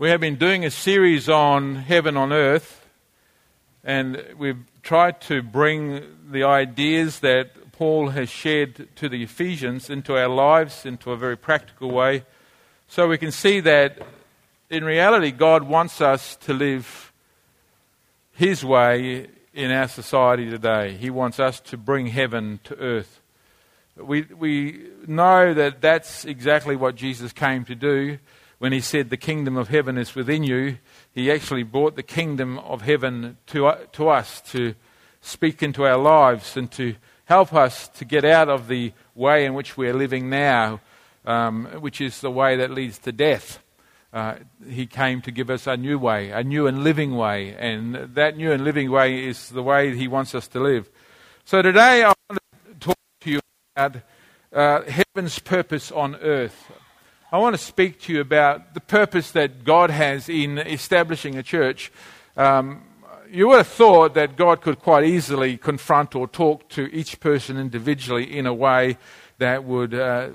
[0.00, 2.86] We have been doing a series on heaven on earth,
[3.84, 10.16] and we've tried to bring the ideas that Paul has shared to the Ephesians into
[10.16, 12.24] our lives into a very practical way
[12.88, 13.98] so we can see that
[14.70, 17.12] in reality, God wants us to live
[18.32, 20.96] His way in our society today.
[20.96, 23.20] He wants us to bring heaven to earth.
[23.98, 28.18] We, we know that that's exactly what Jesus came to do
[28.60, 30.76] when he said, The kingdom of heaven is within you,
[31.12, 34.74] he actually brought the kingdom of heaven to, uh, to us to
[35.22, 39.54] speak into our lives and to help us to get out of the way in
[39.54, 40.78] which we're living now,
[41.24, 43.60] um, which is the way that leads to death.
[44.12, 44.34] Uh,
[44.68, 48.36] he came to give us a new way, a new and living way, and that
[48.36, 50.90] new and living way is the way he wants us to live.
[51.46, 53.40] So today I want to talk to you
[53.74, 54.02] about
[54.52, 56.70] uh, heaven's purpose on earth.
[57.32, 61.44] I want to speak to you about the purpose that God has in establishing a
[61.44, 61.92] church.
[62.36, 62.82] Um,
[63.30, 67.56] you would have thought that God could quite easily confront or talk to each person
[67.56, 68.98] individually in a way
[69.38, 70.30] that would uh,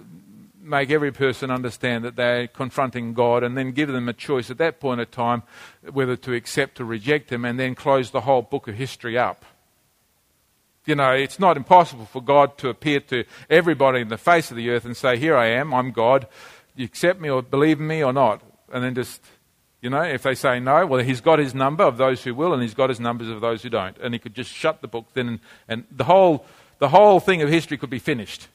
[0.62, 4.58] make every person understand that they're confronting God and then give them a choice at
[4.60, 5.44] that point of time
[5.92, 9.44] whether to accept or reject Him and then close the whole book of history up.
[10.86, 14.56] You know, it's not impossible for God to appear to everybody in the face of
[14.56, 16.28] the earth and say, Here I am, I'm God
[16.76, 18.42] you accept me or believe in me or not?
[18.72, 19.22] And then just,
[19.82, 22.54] you know, if they say no, well, he's got his number of those who will
[22.54, 23.98] and he's got his numbers of those who don't.
[24.00, 26.46] And he could just shut the book then and, and the, whole,
[26.80, 28.48] the whole thing of history could be finished.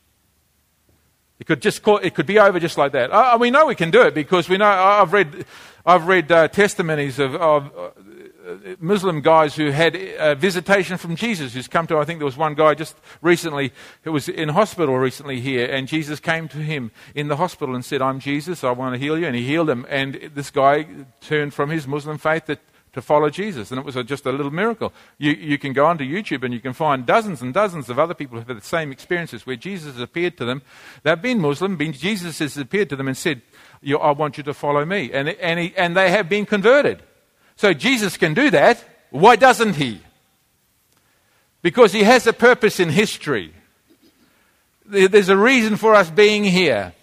[1.39, 3.11] It could just call, it could be over just like that.
[3.11, 5.47] Uh, we know we can do it because we know I've read
[5.87, 7.95] I've read uh, testimonies of, of
[8.51, 12.27] Uh, Muslim guys who had a visitation from Jesus, who's come to, I think there
[12.27, 16.59] was one guy just recently who was in hospital recently here, and Jesus came to
[16.59, 19.27] him in the hospital and said, I'm Jesus, I want to heal you.
[19.27, 19.87] And he healed him.
[19.89, 20.87] And this guy
[21.20, 22.59] turned from his Muslim faith to,
[22.92, 23.70] to follow Jesus.
[23.70, 24.92] And it was a, just a little miracle.
[25.19, 28.14] You, you can go onto YouTube and you can find dozens and dozens of other
[28.14, 30.63] people who have had the same experiences where Jesus has appeared to them.
[31.03, 33.42] They've been Muslim, been, Jesus has appeared to them and said,
[33.86, 35.13] I want you to follow me.
[35.13, 37.03] And, and, he, and they have been converted.
[37.61, 38.83] So Jesus can do that.
[39.11, 40.01] Why doesn't he?
[41.61, 43.53] Because he has a purpose in history.
[44.87, 46.95] There's a reason for us being here.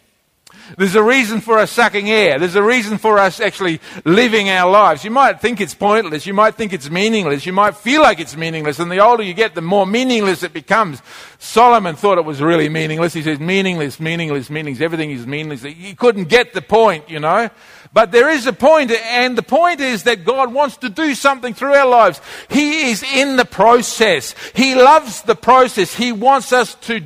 [0.78, 2.40] There's a reason for us sucking air.
[2.40, 5.04] There's a reason for us actually living our lives.
[5.04, 6.26] You might think it's pointless.
[6.26, 7.46] You might think it's meaningless.
[7.46, 8.80] You might feel like it's meaningless.
[8.80, 11.02] And the older you get, the more meaningless it becomes.
[11.40, 13.14] Solomon thought it was really meaningless.
[13.14, 14.82] He says, meaningless, meaningless, meaningless.
[14.82, 15.62] Everything is meaningless.
[15.62, 17.50] He couldn't get the point, you know.
[17.94, 21.54] But there is a point, and the point is that God wants to do something
[21.54, 22.20] through our lives.
[22.50, 24.36] He is in the process.
[24.54, 25.96] He loves the process.
[25.96, 27.02] He wants us to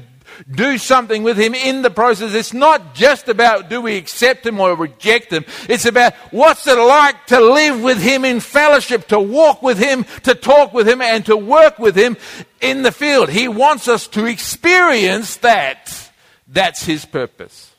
[0.49, 2.33] do something with Him in the process.
[2.33, 5.45] It's not just about do we accept Him or reject Him.
[5.69, 10.05] It's about what's it like to live with Him in fellowship, to walk with Him,
[10.23, 12.17] to talk with Him, and to work with Him
[12.59, 13.29] in the field.
[13.29, 16.11] He wants us to experience that.
[16.47, 17.71] That's His purpose.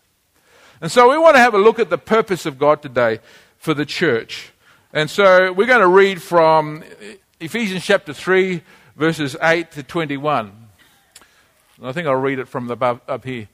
[0.80, 3.20] And so we want to have a look at the purpose of God today
[3.58, 4.52] for the church.
[4.92, 6.82] And so we're going to read from
[7.40, 8.62] Ephesians chapter 3,
[8.96, 10.61] verses 8 to 21.
[11.80, 13.48] I think I'll read it from the above, up here.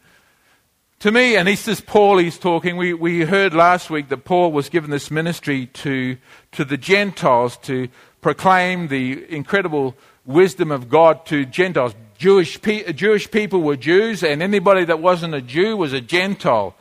[1.01, 4.51] To me, and this is Paul he's talking, we, we heard last week that Paul
[4.51, 6.17] was given this ministry to,
[6.53, 7.89] to the Gentiles to
[8.21, 9.95] proclaim the incredible
[10.27, 11.95] wisdom of God to Gentiles.
[12.17, 16.75] Jewish, Jewish people were Jews, and anybody that wasn't a Jew was a Gentile.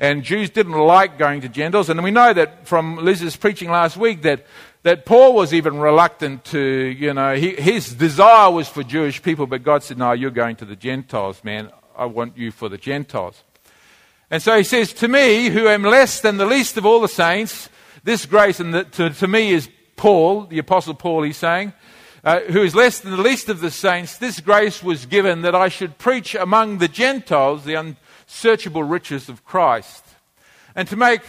[0.00, 1.90] And Jews didn't like going to Gentiles.
[1.90, 4.44] And we know that from Liz's preaching last week that,
[4.82, 9.46] that Paul was even reluctant to, you know, he, his desire was for Jewish people,
[9.46, 11.70] but God said, No, you're going to the Gentiles, man.
[11.96, 13.42] I want you for the Gentiles.
[14.30, 17.08] And so he says, To me, who am less than the least of all the
[17.08, 17.68] saints,
[18.04, 21.74] this grace, and the, to, to me is Paul, the Apostle Paul, he's saying,
[22.22, 25.54] uh, who is less than the least of the saints, this grace was given that
[25.54, 30.04] I should preach among the Gentiles the unsearchable riches of Christ,
[30.74, 31.22] and to make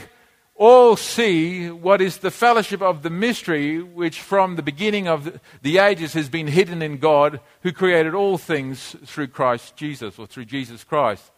[0.61, 5.79] all see what is the fellowship of the mystery which from the beginning of the
[5.79, 10.45] ages has been hidden in God, who created all things through Christ Jesus, or through
[10.45, 11.31] Jesus Christ.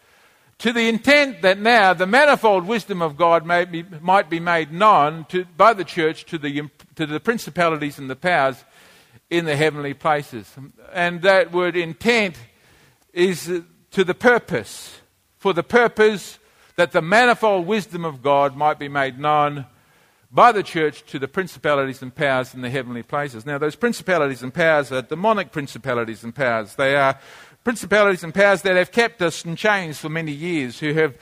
[0.58, 5.24] To the intent that now the manifold wisdom of God be, might be made known
[5.30, 8.62] to, by the church to the, to the principalities and the powers
[9.30, 10.54] in the heavenly places.
[10.92, 12.36] And that word intent
[13.14, 13.46] is
[13.92, 15.00] to the purpose
[15.38, 16.40] for the purpose
[16.76, 19.66] that the manifold wisdom of God might be made known
[20.32, 23.46] by the church to the principalities and powers in the heavenly places.
[23.46, 26.76] Now, those principalities and powers are demonic principalities and powers.
[26.76, 27.20] They are
[27.64, 31.16] principalities and powers that have kept us in chains for many years, who have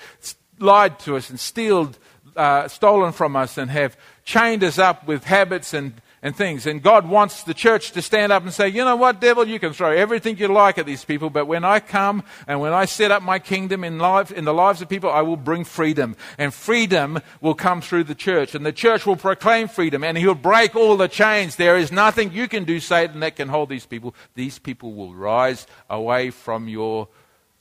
[0.60, 1.98] lied to us and stealed
[2.36, 6.68] uh, stolen from us and have chained us up with habits and and things.
[6.68, 9.60] And God wants the church to stand up and say, you know what, devil, you
[9.60, 12.86] can throw everything you like at these people, but when I come and when I
[12.86, 16.16] set up my kingdom in, life, in the lives of people, I will bring freedom.
[16.38, 18.54] And freedom will come through the church.
[18.54, 21.56] And the church will proclaim freedom and he'll break all the chains.
[21.56, 24.14] There is nothing you can do, Satan, that can hold these people.
[24.36, 27.08] These people will rise away from your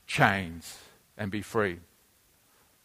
[0.07, 0.79] chains
[1.17, 1.79] and be free.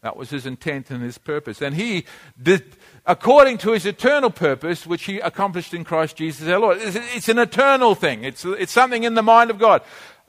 [0.02, 1.60] That was his intent and his purpose.
[1.60, 2.04] And he
[2.40, 2.76] did,
[3.06, 6.78] according to his eternal purpose, which he accomplished in Christ Jesus our Lord.
[6.80, 9.82] It's, an eternal thing, it's, it's something in the mind of God.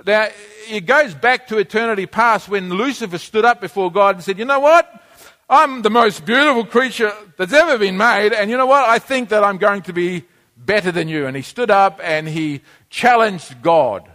[0.06, 0.27] Now,
[0.69, 4.45] it goes back to eternity past when Lucifer stood up before God and said, You
[4.45, 5.03] know what?
[5.50, 8.88] I'm the most beautiful creature that's ever been made, and you know what?
[8.88, 10.25] I think that I'm going to be
[10.57, 11.25] better than you.
[11.25, 14.07] And he stood up and he challenged God.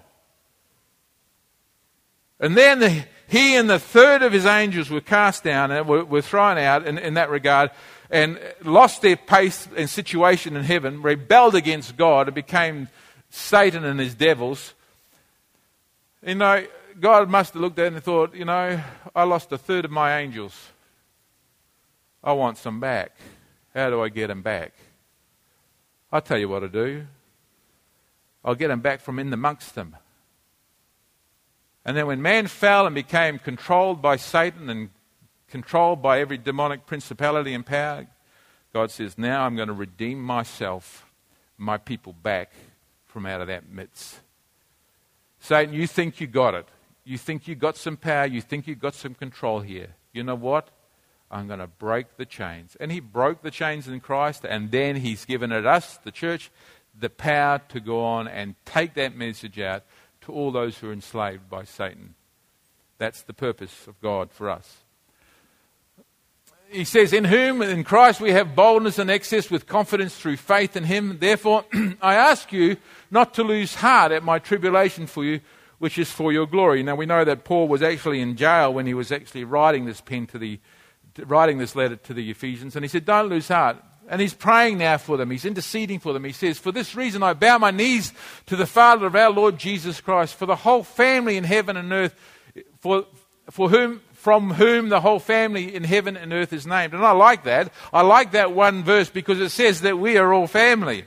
[2.39, 6.23] And then he and the third of his angels were cast down and were, were
[6.23, 7.71] thrown out in, in that regard
[8.13, 12.89] and lost their pace and situation in heaven, rebelled against God, and became
[13.31, 14.75] Satan and his devils.
[16.25, 16.67] You know,
[17.01, 18.79] God must have looked at it and thought, you know,
[19.17, 20.55] I lost a third of my angels.
[22.23, 23.17] I want some back.
[23.75, 24.75] How do I get them back?
[26.13, 27.07] I'll tell you what I do.
[28.45, 29.97] I'll get them back from in amongst them.
[31.87, 34.91] And then when man fell and became controlled by Satan and
[35.53, 38.07] controlled by every demonic principality and power,
[38.73, 41.05] God says, Now I'm going to redeem myself,
[41.59, 42.53] my people back
[43.05, 44.21] from out of that midst.
[45.41, 46.67] Satan, you think you got it.
[47.05, 48.25] You think you got some power.
[48.25, 49.89] You think you got some control here.
[50.15, 50.71] You know what?
[51.31, 52.75] I'm going to break the chains.
[52.81, 56.51] And he broke the chains in Christ, and then he's given it us, the church,
[56.99, 59.83] the power to go on and take that message out
[60.23, 62.15] to all those who are enslaved by Satan.
[62.97, 64.85] That's the purpose of God for us
[66.73, 70.77] he says, In whom, in Christ, we have boldness and access with confidence through faith
[70.77, 71.19] in him.
[71.21, 71.65] Therefore,
[72.03, 72.77] I ask you
[73.11, 75.41] not to lose heart at my tribulation for you,
[75.79, 76.83] which is for your glory.
[76.83, 80.01] Now, we know that Paul was actually in jail when he was actually writing this
[80.01, 80.59] pen to the,
[81.19, 82.75] writing this letter to the Ephesians.
[82.77, 83.77] And he said, Don't lose heart.
[84.09, 85.31] And he's praying now for them.
[85.31, 86.25] He's interceding for them.
[86.25, 88.13] He says, For this reason I bow my knees
[88.47, 91.93] to the Father of our Lord Jesus Christ, for the whole family in heaven and
[91.93, 92.15] earth,
[92.81, 93.07] for,
[93.51, 96.95] for whom from whom the whole family in heaven and earth is named.
[96.95, 97.73] And I like that.
[97.93, 101.07] I like that one verse because it says that we are all family.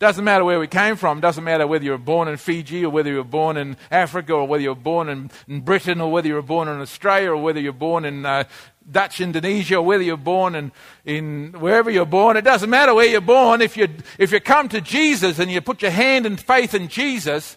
[0.00, 1.20] Doesn't matter where we came from.
[1.20, 4.32] Doesn't matter whether you were born in Fiji or whether you were born in Africa
[4.32, 7.30] or whether you were born in, in Britain or whether you were born in Australia
[7.30, 8.42] or whether you're born in uh,
[8.90, 10.72] Dutch Indonesia or whether you're born in,
[11.04, 12.36] in wherever you're born.
[12.36, 13.62] It doesn't matter where you're born.
[13.62, 13.86] If you,
[14.18, 17.56] if you come to Jesus and you put your hand in faith in Jesus,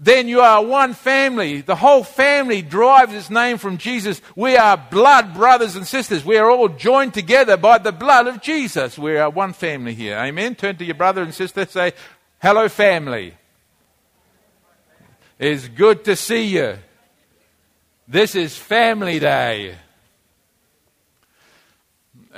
[0.00, 1.60] then you are one family.
[1.60, 4.22] The whole family derives its name from Jesus.
[4.36, 6.24] We are blood brothers and sisters.
[6.24, 8.96] We are all joined together by the blood of Jesus.
[8.96, 10.16] We are one family here.
[10.16, 10.54] Amen.
[10.54, 11.92] Turn to your brother and sister, say,
[12.40, 13.34] Hello, family.
[15.36, 16.78] It's good to see you.
[18.06, 19.74] This is family day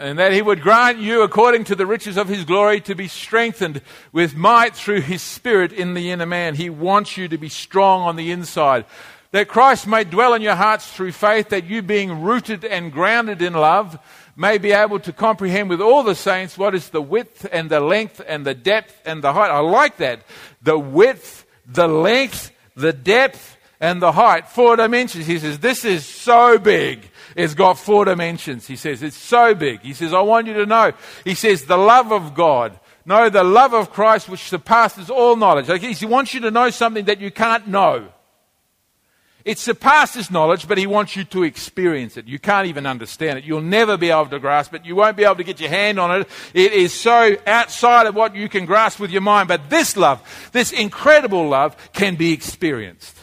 [0.01, 3.07] and that he would grant you, according to the riches of his glory, to be
[3.07, 3.83] strengthened
[4.13, 6.55] with might through his spirit in the inner man.
[6.55, 8.87] He wants you to be strong on the inside.
[9.33, 13.43] That Christ may dwell in your hearts through faith, that you, being rooted and grounded
[13.43, 13.99] in love,
[14.35, 17.81] may be able to comprehend with all the saints what is the width and the
[17.81, 19.51] length and the depth and the height.
[19.51, 20.23] I like that.
[20.63, 24.49] The width, the length, the depth, and the height.
[24.49, 25.27] Four dimensions.
[25.27, 27.10] He says, This is so big.
[27.37, 28.67] It's got four dimensions.
[28.67, 29.81] He says, It's so big.
[29.81, 30.93] He says, I want you to know.
[31.25, 32.79] He says, The love of God.
[33.05, 35.67] Know the love of Christ which surpasses all knowledge.
[35.81, 38.09] He wants you to know something that you can't know.
[39.45, 42.29] It surpasses knowledge, but he wants you to experience it.
[42.29, 43.45] You can't even understand it.
[43.45, 44.85] You'll never be able to grasp it.
[44.85, 46.29] You won't be able to get your hand on it.
[46.53, 49.49] It is so outside of what you can grasp with your mind.
[49.49, 53.20] But this love, this incredible love, can be experienced.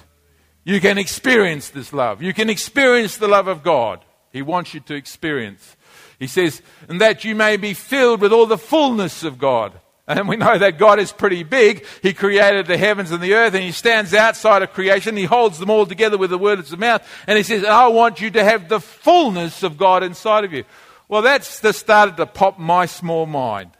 [0.67, 2.21] You can experience this love.
[2.21, 4.03] You can experience the love of God.
[4.33, 5.77] He wants you to experience.
[6.19, 9.71] He says, and that you may be filled with all the fullness of God.
[10.09, 11.85] And we know that God is pretty big.
[12.03, 15.15] He created the heavens and the earth and He stands outside of creation.
[15.15, 17.01] He holds them all together with the word of His mouth.
[17.27, 20.65] And He says, I want you to have the fullness of God inside of you.
[21.07, 23.71] Well, that's just started to pop my small mind.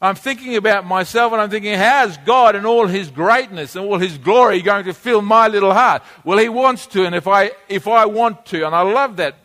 [0.00, 3.98] I'm thinking about myself and I'm thinking, how's God and all His greatness and all
[3.98, 6.02] His glory going to fill my little heart?
[6.24, 9.36] Well, He wants to, and if I, if I want to, and I love that,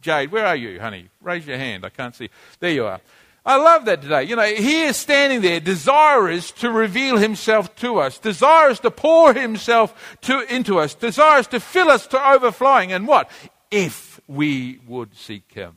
[0.00, 1.08] Jade, where are you, honey?
[1.20, 1.84] Raise your hand.
[1.84, 2.30] I can't see.
[2.60, 3.00] There you are.
[3.44, 4.24] I love that today.
[4.24, 9.34] You know, He is standing there, desirous to reveal Himself to us, desirous to pour
[9.34, 12.92] Himself to, into us, desirous to fill us to overflowing.
[12.92, 13.28] And what?
[13.72, 15.74] If we would seek Him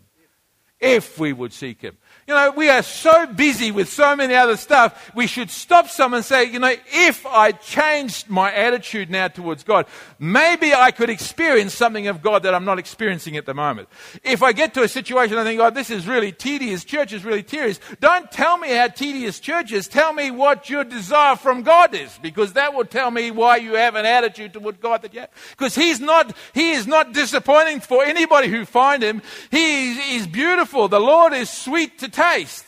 [0.79, 1.97] if we would seek Him.
[2.29, 6.13] You know, we are so busy with so many other stuff, we should stop some
[6.13, 9.87] and say, you know, if I changed my attitude now towards God,
[10.19, 13.89] maybe I could experience something of God that I'm not experiencing at the moment.
[14.23, 17.25] If I get to a situation I think, oh, this is really tedious, church is
[17.25, 19.87] really tedious, don't tell me how tedious church is.
[19.87, 23.73] Tell me what your desire from God is, because that will tell me why you
[23.73, 25.31] have an attitude toward God that you have.
[25.57, 29.23] Because He's not, He is not disappointing for anybody who find Him.
[29.49, 30.87] He is beautiful.
[30.89, 32.65] The Lord is sweet to taste.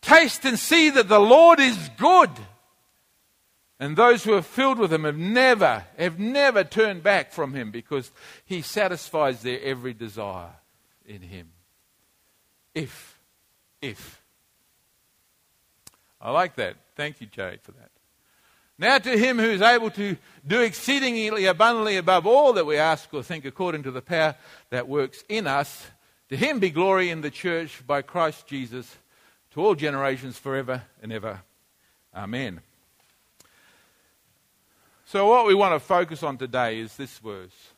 [0.00, 2.30] Taste and see that the Lord is good.
[3.78, 7.70] And those who are filled with him have never, have never turned back from him
[7.70, 8.10] because
[8.44, 10.52] he satisfies their every desire
[11.06, 11.48] in him.
[12.74, 13.18] If,
[13.80, 14.20] if.
[16.20, 16.76] I like that.
[16.96, 17.90] Thank you, Jade, for that.
[18.78, 20.16] Now to him who is able to
[20.46, 24.34] do exceedingly abundantly above all that we ask or think according to the power
[24.70, 25.86] that works in us,
[26.30, 28.96] to him be glory in the church by Christ Jesus
[29.50, 31.42] to all generations forever and ever.
[32.14, 32.60] Amen.
[35.06, 37.72] So, what we want to focus on today is this verse.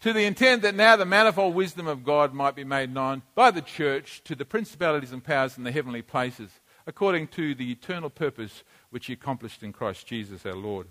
[0.00, 3.50] To the intent that now the manifold wisdom of God might be made known by
[3.50, 6.50] the church to the principalities and powers in the heavenly places,
[6.86, 10.86] according to the eternal purpose which he accomplished in Christ Jesus our Lord.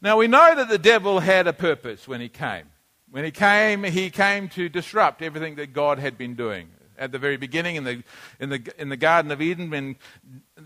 [0.00, 2.66] Now, we know that the devil had a purpose when he came.
[3.10, 6.68] When he came, he came to disrupt everything that God had been doing.
[6.96, 8.02] At the very beginning, in the,
[8.38, 9.96] in the, in the Garden of Eden, when,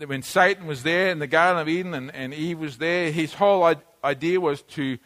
[0.05, 3.33] when Satan was there in the Garden of Eden and, and Eve was there, his
[3.33, 4.97] whole idea was to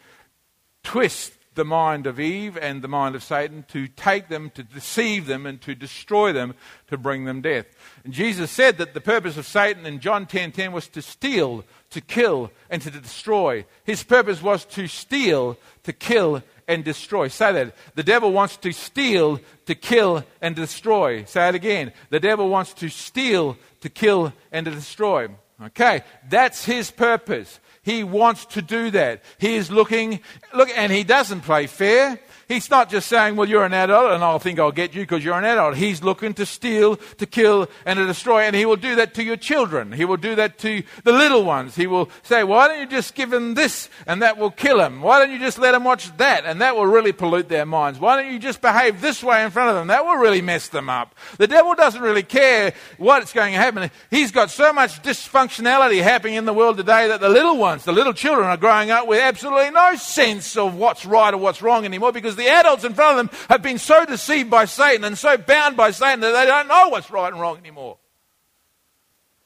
[0.83, 5.25] twist the mind of Eve and the mind of Satan, to take them, to deceive
[5.25, 6.55] them, and to destroy them,
[6.87, 7.65] to bring them death.
[8.03, 11.01] And Jesus said that the purpose of Satan in John 10:10 10, 10 was to
[11.01, 13.65] steal, to kill, and to destroy.
[13.83, 17.27] His purpose was to steal, to kill, and destroy.
[17.27, 17.75] Say that.
[17.95, 21.25] The devil wants to steal, to kill, and destroy.
[21.25, 21.91] Say it again.
[22.11, 25.27] The devil wants to steal, to kill, and to destroy.
[25.61, 27.59] Okay, that's his purpose.
[27.81, 29.23] He wants to do that.
[29.39, 30.21] He is looking,
[30.53, 32.19] look, and he doesn't play fair.
[32.49, 35.23] He's not just saying, well, you're an adult and I'll think I'll get you because
[35.23, 35.77] you're an adult.
[35.77, 38.41] He's looking to steal, to kill, and to destroy.
[38.41, 39.91] And he will do that to your children.
[39.91, 41.75] He will do that to the little ones.
[41.75, 45.03] He will say, why don't you just give them this and that will kill them?
[45.03, 47.99] Why don't you just let them watch that and that will really pollute their minds?
[47.99, 49.85] Why don't you just behave this way in front of them?
[49.85, 51.13] That will really mess them up.
[51.37, 53.91] The devil doesn't really care what's going to happen.
[54.09, 57.91] He's got so much dysfunctionality happening in the world today that the little ones, the
[57.91, 61.85] little children are growing up with absolutely no sense of what's right or what's wrong
[61.85, 65.17] anymore because the adults in front of them have been so deceived by Satan and
[65.17, 67.97] so bound by Satan that they don't know what's right and wrong anymore.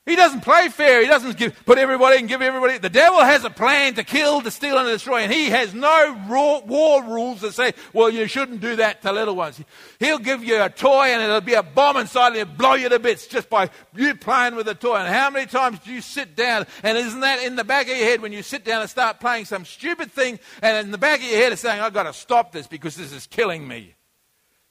[0.06, 1.02] He doesn't play fair.
[1.02, 2.78] He doesn't give, put everybody and give everybody.
[2.78, 5.74] The devil has a plan to kill, to steal, and to destroy, and he has
[5.74, 9.62] no war rules that say, well, you shouldn't do that to little ones.
[10.00, 12.90] He'll give you a toy, and it'll be a bomb inside, and it'll blow you
[12.90, 14.98] to bits just by you playing with the toy.
[14.98, 17.96] And how many times do you sit down, and isn't that in the back of
[17.96, 20.98] your head when you sit down and start playing some stupid thing, and in the
[20.98, 23.66] back of your head is saying, I've got to stop this because this is killing
[23.66, 23.96] me.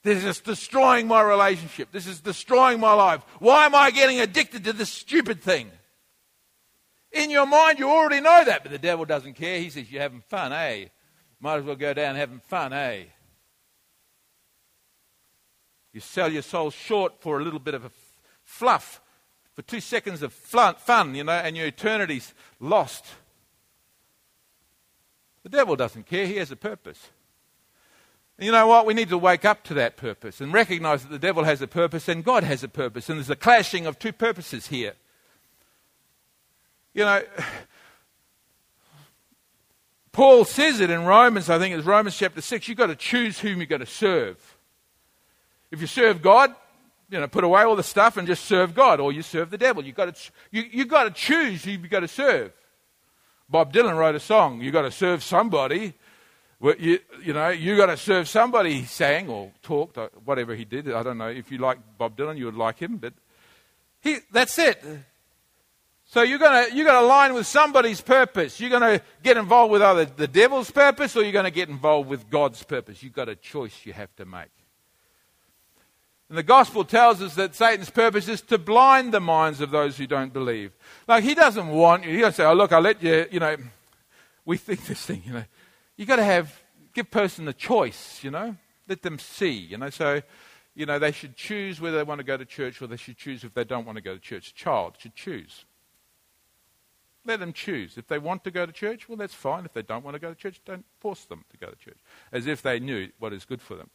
[0.03, 1.93] This is destroying my relationship.
[1.93, 3.23] This is destroying my life.
[3.39, 5.71] Why am I getting addicted to this stupid thing?
[7.13, 9.61] In your mind, you already know that, but the devil doesn't care.
[9.61, 10.87] He says, You're having fun, eh?
[11.41, 13.05] Might as well go down having fun, eh?
[15.93, 17.91] You sell your soul short for a little bit of a
[18.45, 19.01] fluff,
[19.55, 23.05] for two seconds of fun, you know, and your eternity's lost.
[25.43, 26.27] The devil doesn't care.
[26.27, 27.11] He has a purpose
[28.45, 28.87] you know what?
[28.87, 31.67] We need to wake up to that purpose and recognize that the devil has a
[31.67, 34.95] purpose and God has a purpose, and there's a clashing of two purposes here.
[36.95, 37.23] You know,
[40.13, 43.39] Paul says it in Romans, I think it's Romans chapter 6, you've got to choose
[43.39, 44.57] whom you're going to serve.
[45.71, 46.55] If you serve God,
[47.11, 49.59] you know, put away all the stuff and just serve God, or you serve the
[49.59, 49.85] devil.
[49.85, 52.53] You've got to, you, you've got to choose who you've got to serve.
[53.49, 55.95] Bob Dylan wrote a song, you've got to serve somebody.
[56.63, 60.55] Well, you, you know, you got to serve somebody, he sang or talked, or whatever
[60.55, 60.93] he did.
[60.93, 61.27] I don't know.
[61.27, 63.15] If you like Bob Dylan, you would like him, but
[64.01, 64.81] he, that's it.
[66.05, 68.61] So you're going to you're to align with somebody's purpose.
[68.61, 71.69] You're going to get involved with either the devil's purpose or you're going to get
[71.69, 73.03] involved with God's purpose.
[73.03, 74.53] You've got a choice you have to make.
[76.29, 79.97] And the gospel tells us that Satan's purpose is to blind the minds of those
[79.97, 80.71] who don't believe.
[81.09, 82.11] Like he doesn't want you.
[82.15, 83.57] He doesn't say, "Oh, look, I'll let you." You know,
[84.45, 85.23] we think this thing.
[85.27, 85.45] You know,
[86.03, 86.61] You've got to have,
[86.95, 88.57] give person the choice, you know,
[88.89, 89.89] let them see, you know.
[89.89, 90.21] So,
[90.75, 93.17] you know, they should choose whether they want to go to church or they should
[93.17, 94.51] choose if they don't want to go to church.
[94.51, 95.65] A child should choose.
[97.25, 97.97] Let them choose.
[97.97, 99.65] If they want to go to church, well, that's fine.
[99.65, 101.99] If they don't want to go to church, don't force them to go to church,
[102.33, 103.89] as if they knew what is good for them.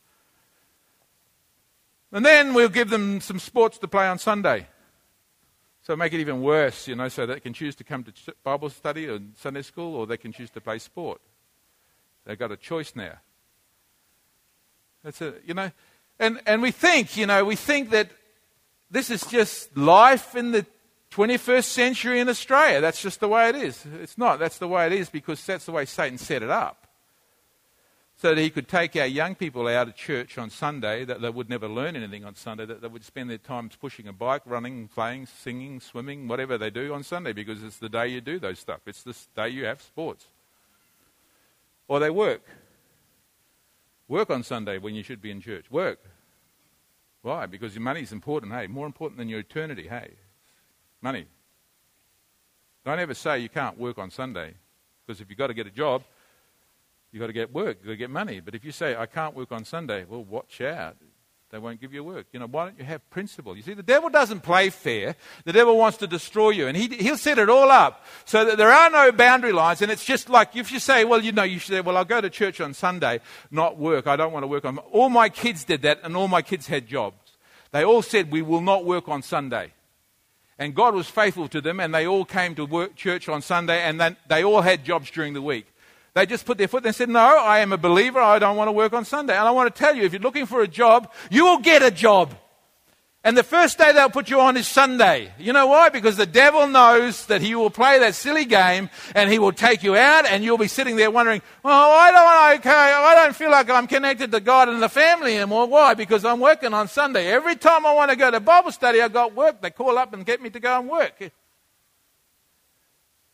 [2.14, 4.68] And then we'll give them some sports to play on Sunday.
[5.82, 8.14] So make it even worse, you know, so they can choose to come to
[8.46, 11.20] Bible study or Sunday school or they can choose to play sport.
[12.27, 13.13] They've got a choice now.
[15.01, 15.72] That's a, you know,
[16.19, 18.10] and, and we think, you know, we think that
[18.91, 20.65] this is just life in the
[21.12, 22.81] 21st century in Australia.
[22.81, 23.86] That's just the way it is.
[24.01, 24.39] It's not.
[24.39, 26.88] That's the way it is because that's the way Satan set it up
[28.17, 31.29] so that he could take our young people out of church on Sunday, that they
[31.29, 34.41] would never learn anything on Sunday, that they would spend their time pushing a bike,
[34.46, 38.38] running, playing, singing, swimming, whatever they do on Sunday, because it's the day you do
[38.38, 38.81] those stuff.
[38.86, 40.25] It's the day you have sports.
[41.88, 42.41] Or they work.
[44.08, 45.70] Work on Sunday when you should be in church.
[45.70, 46.00] Work.
[47.22, 47.46] Why?
[47.46, 48.67] Because your money is important, hey?
[48.67, 50.12] More important than your eternity, hey?
[51.01, 51.25] Money.
[52.86, 54.53] Don't ever say you can't work on Sunday,
[55.06, 56.03] because if you've got to get a job,
[57.12, 58.39] You've got to get work, you've got to get money.
[58.39, 60.98] But if you say, I can't work on Sunday, well, watch out.
[61.50, 62.27] They won't give you work.
[62.34, 63.56] You know, why don't you have principle?
[63.56, 65.16] You see, the devil doesn't play fair.
[65.46, 66.68] The devil wants to destroy you.
[66.68, 69.82] And he, he'll set it all up so that there are no boundary lines.
[69.82, 72.04] And it's just like if you say, well, you know, you should say, well, I'll
[72.04, 74.08] go to church on Sunday, not work.
[74.08, 74.77] I don't want to work on.
[74.77, 77.38] All my kids did that, and all my kids had jobs.
[77.72, 79.72] They all said, we will not work on Sunday.
[80.60, 83.84] And God was faithful to them, and they all came to work church on Sunday,
[83.84, 85.68] and then they all had jobs during the week.
[86.14, 88.20] They just put their foot and said, No, I am a believer.
[88.20, 89.38] I don't want to work on Sunday.
[89.38, 91.84] And I want to tell you, if you're looking for a job, you will get
[91.84, 92.34] a job.
[93.28, 95.34] And the first day they'll put you on is Sunday.
[95.38, 95.90] You know why?
[95.90, 99.84] Because the devil knows that he will play that silly game and he will take
[99.84, 103.52] you out and you'll be sitting there wondering, oh, I don't, okay, I don't feel
[103.52, 105.68] like I'm connected to God and the family anymore.
[105.68, 105.94] Why?
[105.94, 107.28] Because I'm working on Sunday.
[107.28, 109.62] Every time I want to go to Bible study, I've got work.
[109.62, 111.32] They call up and get me to go and work.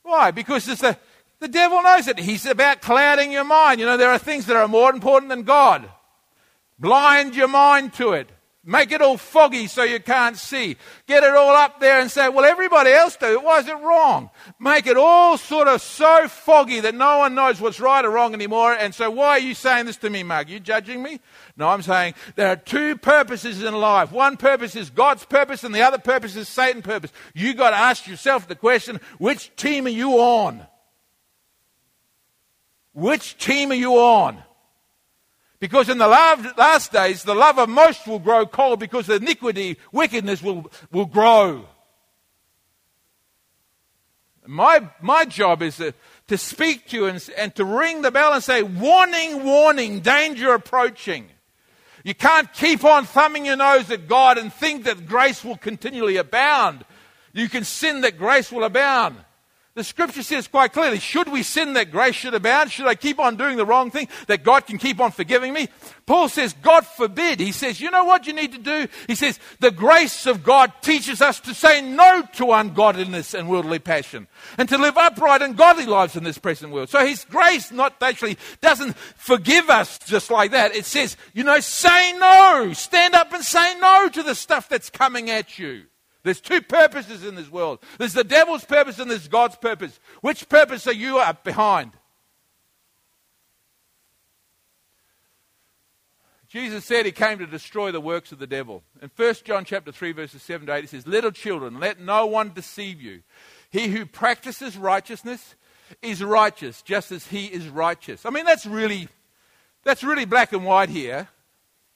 [0.02, 0.32] Why?
[0.32, 0.98] Because it's the,
[1.44, 2.18] the devil knows it.
[2.18, 3.80] He's about clouding your mind.
[3.80, 5.90] You know, there are things that are more important than God.
[6.80, 8.30] Blind your mind to it.
[8.66, 10.78] Make it all foggy so you can't see.
[11.06, 13.44] Get it all up there and say, well, everybody else do it.
[13.44, 14.30] Why is it wrong?
[14.58, 18.34] Make it all sort of so foggy that no one knows what's right or wrong
[18.34, 18.72] anymore.
[18.72, 20.48] And so why are you saying this to me, Mark?
[20.48, 21.20] Are you judging me?
[21.58, 24.14] No, I'm saying there are two purposes in life.
[24.14, 27.12] One purpose is God's purpose and the other purpose is Satan's purpose.
[27.34, 30.66] You got to ask yourself the question, which team are you on?
[32.94, 34.42] Which team are you on?
[35.60, 39.78] Because in the last days, the love of most will grow cold because the iniquity,
[39.92, 41.66] wickedness will, will grow.
[44.46, 45.94] My, my job is to,
[46.28, 50.54] to speak to you and, and to ring the bell and say, warning, warning, danger
[50.54, 51.30] approaching.
[52.04, 56.18] You can't keep on thumbing your nose at God and think that grace will continually
[56.18, 56.84] abound.
[57.32, 59.16] You can sin that grace will abound.
[59.76, 62.72] The scripture says quite clearly, should we sin that grace should abound?
[62.72, 65.68] Should I keep on doing the wrong thing that God can keep on forgiving me?
[66.06, 67.40] Paul says, God forbid.
[67.40, 68.88] He says, you know what you need to do?
[69.08, 73.80] He says, the grace of God teaches us to say no to ungodliness and worldly
[73.80, 74.28] passion
[74.60, 76.90] and to live upright and godly lives in this present world.
[76.90, 80.76] So his grace not actually doesn't forgive us just like that.
[80.76, 82.74] It says, you know, say no.
[82.74, 85.86] Stand up and say no to the stuff that's coming at you.
[86.24, 87.80] There's two purposes in this world.
[87.98, 90.00] There's the devil's purpose and there's God's purpose.
[90.22, 91.92] Which purpose are you behind?
[96.54, 98.84] Jesus said he came to destroy the works of the devil.
[99.02, 102.28] In 1 John chapter 3 verses 7 to 8 it says, "Little children, let no
[102.28, 103.24] one deceive you.
[103.72, 105.56] He who practices righteousness
[106.04, 109.10] is righteous just as he is righteous." I mean that's really
[109.84, 111.28] that's really black and white here.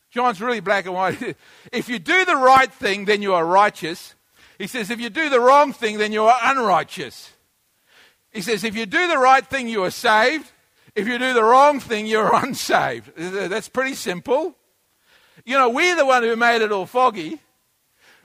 [0.10, 1.38] John's really black and white.
[1.72, 4.16] if you do the right thing, then you are righteous.
[4.58, 7.32] He says, if you do the wrong thing, then you are unrighteous.
[8.32, 10.52] He says, if you do the right thing, you are saved.
[10.96, 13.16] If you do the wrong thing, you're unsaved.
[13.16, 14.56] That's pretty simple.
[15.46, 17.40] You know, we're the one who made it all foggy.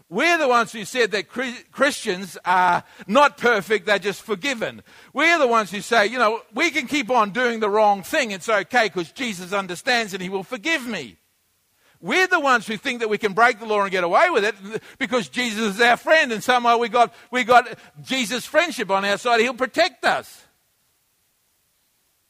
[0.09, 4.83] We're the ones who said that Christians are not perfect, they're just forgiven.
[5.15, 8.31] We're the ones who say, you know, we can keep on doing the wrong thing.
[8.31, 11.17] It's okay because Jesus understands and he will forgive me.
[12.03, 14.45] We're the ones who think that we can break the law and get away with
[14.45, 14.57] it
[14.99, 19.17] because Jesus is our friend and somehow we got, we got Jesus' friendship on our
[19.17, 19.41] side.
[19.41, 20.45] He'll protect us.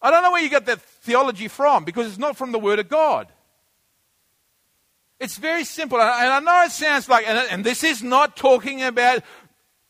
[0.02, 2.80] I don't know where you got that theology from because it's not from the Word
[2.80, 3.28] of God.
[5.18, 5.98] It's very simple.
[5.98, 9.22] And I know it sounds like, and this is not talking about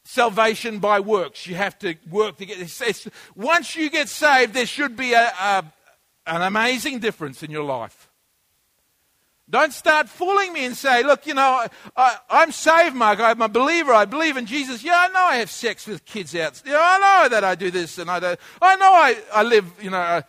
[0.04, 1.46] salvation by works.
[1.46, 3.08] You have to work to get this.
[3.34, 5.64] Once you get saved, there should be a, a,
[6.26, 8.01] an amazing difference in your life.
[9.52, 13.20] Don't start fooling me and say, look, you know, I, am saved, Mark.
[13.20, 13.92] I'm a believer.
[13.92, 14.82] I believe in Jesus.
[14.82, 16.62] Yeah, I know I have sex with kids out.
[16.64, 18.34] Yeah, I know that I do this and I do.
[18.62, 19.98] I know I, I live, you know.
[19.98, 20.22] Uh,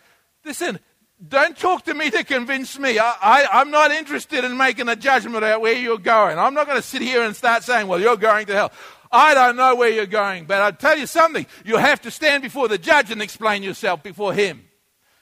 [0.44, 0.78] listen,
[1.26, 2.98] don't talk to me to convince me.
[2.98, 6.38] I, I, am not interested in making a judgment about where you're going.
[6.38, 8.72] I'm not going to sit here and start saying, well, you're going to hell.
[9.10, 11.46] I don't know where you're going, but I'll tell you something.
[11.64, 14.64] You'll have to stand before the judge and explain yourself before him.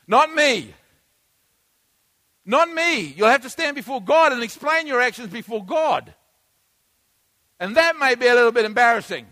[0.09, 0.75] Not me.
[2.45, 3.01] Not me.
[3.01, 6.15] You'll have to stand before God and explain your actions before God.
[7.61, 9.27] And that may be a little bit embarrassing.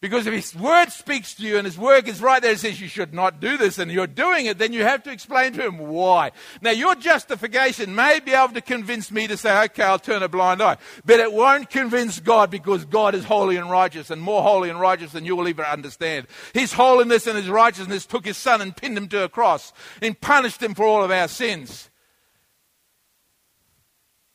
[0.00, 2.80] Because if His Word speaks to you and His Word is right there and says
[2.80, 5.66] you should not do this and you're doing it, then you have to explain to
[5.66, 6.30] Him why.
[6.62, 10.28] Now, your justification may be able to convince me to say, okay, I'll turn a
[10.28, 10.78] blind eye.
[11.04, 14.80] But it won't convince God because God is holy and righteous and more holy and
[14.80, 16.28] righteous than you will ever understand.
[16.54, 20.18] His holiness and His righteousness took His Son and pinned Him to a cross and
[20.18, 21.90] punished Him for all of our sins.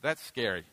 [0.03, 0.65] That's scary.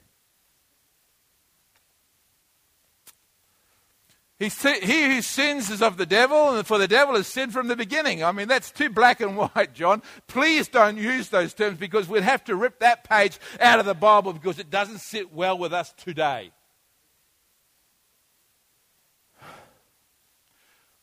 [4.43, 7.69] He, he who sins is of the devil, and for the devil has sinned from
[7.69, 8.25] the beginning.
[8.25, 10.03] I mean, that's too black and white, John.
[10.27, 13.95] Please don't use those terms because we'd have to rip that page out of the
[13.95, 16.51] Bible because it doesn't sit well with us today.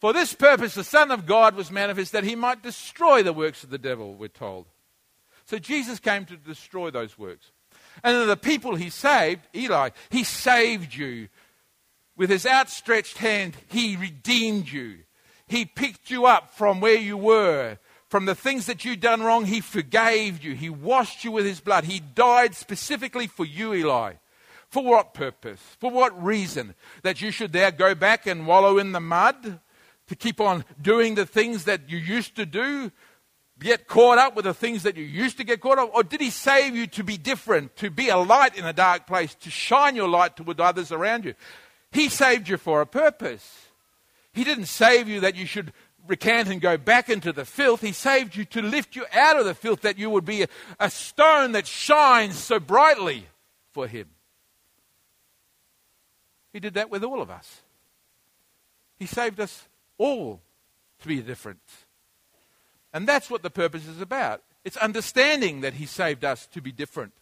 [0.01, 3.63] For this purpose, the Son of God was manifest that he might destroy the works
[3.63, 4.65] of the devil, we're told.
[5.45, 7.51] So Jesus came to destroy those works.
[8.03, 11.29] And the people he saved, Eli, he saved you
[12.19, 14.97] with his outstretched hand, he redeemed you.
[15.47, 17.77] He picked you up from where you were,
[18.09, 19.45] from the things that you'd done wrong.
[19.45, 20.53] He forgave you.
[20.53, 21.85] He washed you with his blood.
[21.85, 24.15] He died specifically for you, Eli.
[24.67, 25.61] For what purpose?
[25.79, 26.75] For what reason?
[27.03, 29.61] That you should there go back and wallow in the mud?
[30.07, 32.91] To keep on doing the things that you used to do?
[33.59, 35.91] Get caught up with the things that you used to get caught up?
[35.93, 39.07] Or did he save you to be different, to be a light in a dark
[39.07, 41.33] place, to shine your light toward others around you?
[41.91, 43.67] He saved you for a purpose.
[44.33, 45.73] He didn't save you that you should
[46.07, 47.81] recant and go back into the filth.
[47.81, 50.47] He saved you to lift you out of the filth that you would be a,
[50.79, 53.25] a stone that shines so brightly
[53.71, 54.07] for Him.
[56.51, 57.61] He did that with all of us.
[58.97, 60.41] He saved us all
[61.01, 61.61] to be different.
[62.91, 64.41] And that's what the purpose is about.
[64.65, 67.13] It's understanding that He saved us to be different.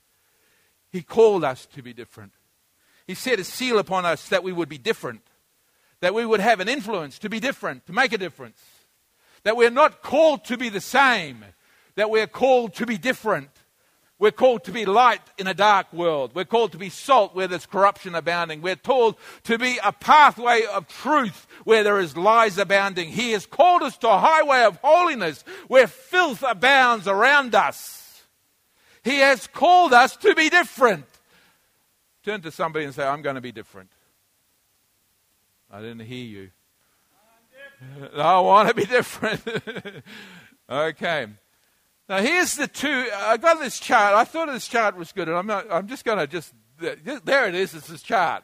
[0.92, 2.32] He called us to be different.
[3.08, 5.22] He set a seal upon us that we would be different,
[6.02, 8.62] that we would have an influence to be different, to make a difference,
[9.44, 11.46] that we're not called to be the same,
[11.96, 13.50] that we're called to be different.
[14.20, 16.32] We're called to be light in a dark world.
[16.34, 18.62] We're called to be salt where there's corruption abounding.
[18.62, 23.10] We're told to be a pathway of truth where there is lies abounding.
[23.10, 28.24] He has called us to a highway of holiness where filth abounds around us.
[29.04, 31.06] He has called us to be different.
[32.28, 33.90] Turn to somebody and say, I'm going to be different.
[35.72, 36.50] I didn't hear you.
[38.18, 39.42] I want to be different.
[40.70, 41.28] okay.
[42.10, 43.08] Now here's the two.
[43.16, 44.14] I got this chart.
[44.14, 45.72] I thought this chart was good, and I'm not.
[45.72, 46.54] I'm just going to just.
[46.82, 47.74] There it is.
[47.74, 48.44] It's this chart.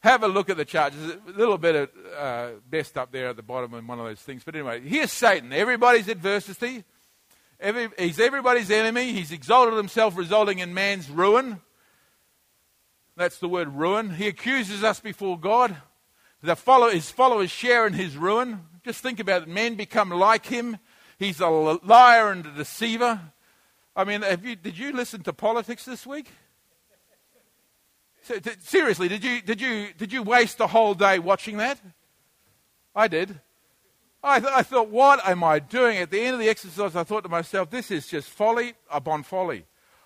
[0.00, 0.92] Have a look at the chart.
[0.94, 4.04] There's a little bit of uh, best up there at the bottom in one of
[4.04, 4.44] those things.
[4.44, 5.54] But anyway, here's Satan.
[5.54, 6.84] Everybody's adversity.
[7.58, 9.14] Every, he's everybody's enemy.
[9.14, 11.62] He's exalted himself, resulting in man's ruin.
[13.16, 14.10] That's the word ruin.
[14.10, 15.76] He accuses us before God.
[16.42, 18.60] The follow, his followers share in his ruin.
[18.84, 19.48] Just think about it.
[19.48, 20.78] Men become like him.
[21.18, 23.20] He's a liar and a deceiver.
[23.96, 26.30] I mean, you, did you listen to politics this week?
[28.60, 31.80] Seriously, did you, did, you, did you waste a whole day watching that?
[32.94, 33.40] I did.
[34.22, 35.98] I, th- I thought, what am I doing?
[35.98, 39.22] At the end of the exercise, I thought to myself, this is just folly upon
[39.22, 39.64] folly.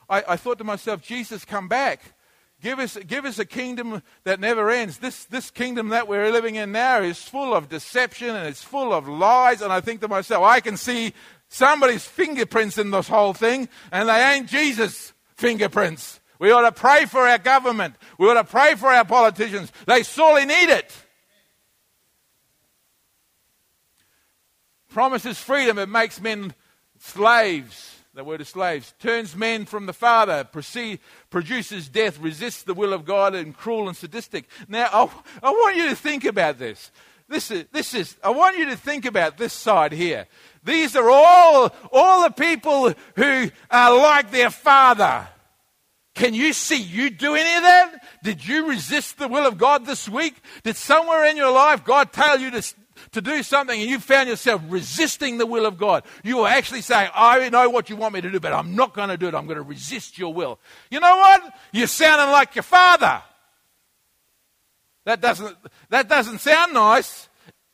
[0.08, 2.14] I, I thought to myself, Jesus, come back.
[2.60, 4.98] Give us, give us a kingdom that never ends.
[4.98, 8.92] This, this kingdom that we're living in now is full of deception and it's full
[8.92, 9.62] of lies.
[9.62, 11.14] And I think to myself, I can see
[11.48, 16.20] somebody's fingerprints in this whole thing, and they ain't Jesus' fingerprints.
[16.38, 17.94] We ought to pray for our government.
[18.18, 19.72] We ought to pray for our politicians.
[19.86, 20.92] They sorely need it.
[24.90, 26.52] Promises freedom, it makes men
[26.98, 32.74] slaves the word of slaves, turns men from the Father, proceed, produces death, resists the
[32.74, 34.46] will of God, and cruel and sadistic.
[34.68, 35.08] Now, I,
[35.42, 36.90] I want you to think about this.
[37.30, 40.26] This is, this is, I want you to think about this side here.
[40.62, 45.26] These are all, all the people who are like their father.
[46.14, 48.04] Can you see you do any of that?
[48.22, 50.34] Did you resist the will of God this week?
[50.62, 52.74] Did somewhere in your life God tell you to
[53.12, 56.82] to do something and you found yourself resisting the will of God, you were actually
[56.82, 59.28] saying, I know what you want me to do, but I'm not going to do
[59.28, 59.34] it.
[59.34, 60.58] I'm going to resist your will.
[60.90, 61.54] You know what?
[61.72, 63.22] You're sounding like your father.
[65.04, 65.56] That doesn't,
[65.88, 67.28] that doesn't sound nice,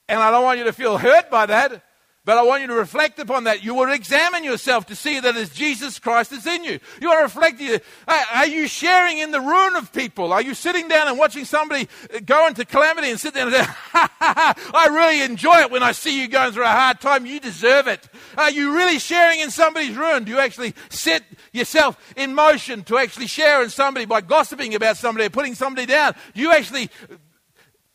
[0.08, 1.82] and I don't want you to feel hurt by that.
[2.26, 3.62] But I want you to reflect upon that.
[3.62, 6.80] You will examine yourself to see that it's Jesus Christ that's in you.
[7.00, 7.62] You want to reflect.
[8.08, 10.32] Are you sharing in the ruin of people?
[10.32, 13.64] Are you sitting down and watching somebody uh, go into calamity and sit down and
[13.64, 17.26] say, I really enjoy it when I see you going through a hard time.
[17.26, 18.08] You deserve it.
[18.36, 20.24] Are you really sharing in somebody's ruin?
[20.24, 24.96] Do you actually set yourself in motion to actually share in somebody by gossiping about
[24.96, 26.16] somebody or putting somebody down?
[26.34, 26.90] Do you actually,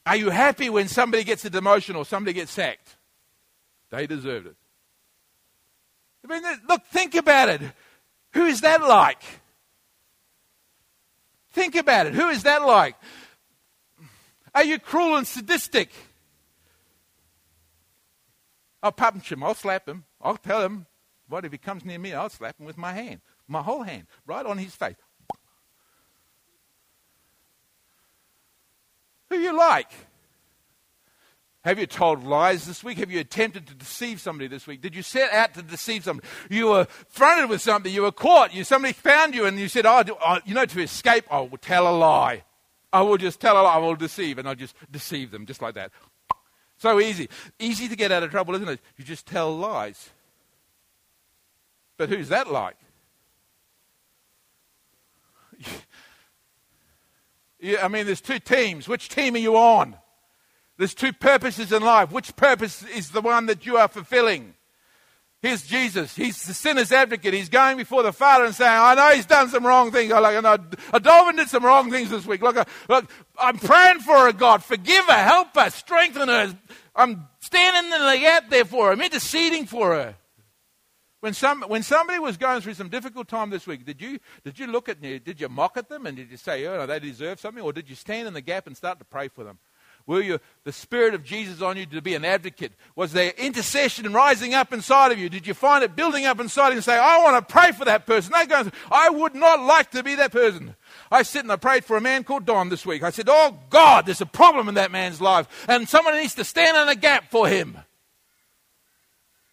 [0.06, 2.96] are you happy when somebody gets a demotion or somebody gets sacked?
[3.91, 4.56] They deserved it.
[6.23, 7.62] I mean, look, think about it.
[8.34, 9.21] Who is that like?
[11.51, 12.13] Think about it.
[12.13, 12.95] Who is that like?
[14.56, 15.91] Are you cruel and sadistic?
[18.82, 19.43] I'll punch him.
[19.43, 20.06] I'll slap him.
[20.21, 20.86] I'll tell him.
[21.27, 22.13] What if he comes near me?
[22.13, 24.95] I'll slap him with my hand, my whole hand, right on his face.
[29.30, 29.91] Who you like?
[31.63, 32.97] Have you told lies this week?
[32.97, 34.82] Have you attempted to deceive somebody this week?
[34.82, 36.28] Did you set out to deceive somebody?
[36.50, 37.93] You were fronted with something.
[37.93, 38.52] You were caught.
[38.54, 41.60] You, somebody found you and you said, oh, oh, you know, to escape, I will
[41.60, 42.43] tell a lie.
[42.91, 43.76] I will just tell a lie.
[43.76, 44.39] I will deceive.
[44.39, 45.91] And I'll just deceive them just like that.
[46.78, 47.30] So easy.
[47.60, 48.80] Easy to get out of trouble, isn't it?
[48.97, 50.10] You just tell lies.
[51.95, 52.78] But who's that like?
[57.60, 58.88] yeah, I mean, there's two teams.
[58.88, 59.95] Which team are you on?
[60.82, 62.12] There's two purposes in life.
[62.12, 64.56] Which purpose is the one that you are fulfilling?
[65.39, 66.15] Here's Jesus.
[66.15, 67.36] He's the sinner's advocate.
[67.36, 70.12] He's going before the Father and saying, I know he's done some wrong things.
[70.12, 70.58] I like, I know
[70.91, 72.41] Adolvin did some wrong things this week.
[72.41, 74.63] Look, look, I'm praying for her, God.
[74.63, 76.58] Forgive her, help her, strengthen her.
[76.96, 78.94] I'm standing in the gap there for her.
[78.94, 80.15] I'm interceding for her.
[81.20, 84.58] When, some, when somebody was going through some difficult time this week, did you, did
[84.58, 87.00] you look at did you mock at them and did you say, oh, no, they
[87.00, 87.63] deserve something?
[87.63, 89.60] Or did you stand in the gap and start to pray for them?
[90.12, 92.74] Were you the Spirit of Jesus on you to be an advocate?
[92.97, 95.30] Was there intercession rising up inside of you?
[95.30, 97.71] Did you find it building up inside of you and say, I want to pray
[97.71, 98.34] for that person?
[98.36, 100.76] They go, I would not like to be that person.
[101.10, 103.04] I sit and I prayed for a man called Don this week.
[103.04, 106.43] I said, Oh God, there's a problem in that man's life, and someone needs to
[106.43, 107.78] stand in a gap for him.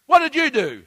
[0.07, 0.83] What did you do?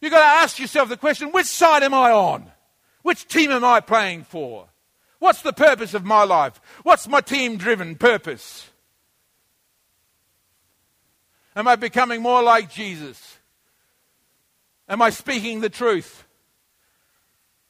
[0.00, 2.50] You've got to ask yourself the question which side am I on?
[3.02, 4.68] Which team am I playing for?
[5.24, 6.60] What's the purpose of my life?
[6.82, 8.68] What's my team driven purpose?
[11.56, 13.38] Am I becoming more like Jesus?
[14.86, 16.26] Am I speaking the truth?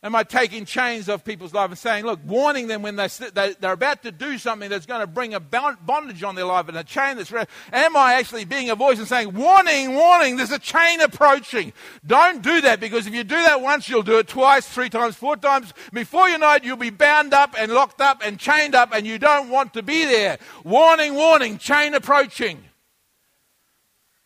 [0.05, 3.73] Am I taking chains off people's life and saying, look, warning them when they, they're
[3.73, 6.85] about to do something that's going to bring a bondage on their life and a
[6.85, 7.33] chain that's.
[7.73, 11.73] Am I actually being a voice and saying, warning, warning, there's a chain approaching?
[12.07, 15.17] Don't do that because if you do that once, you'll do it twice, three times,
[15.17, 15.73] four times.
[15.91, 19.07] Before you know it, you'll be bound up and locked up and chained up and
[19.07, 20.37] you don't want to be there.
[20.65, 22.63] Warning, warning, chain approaching.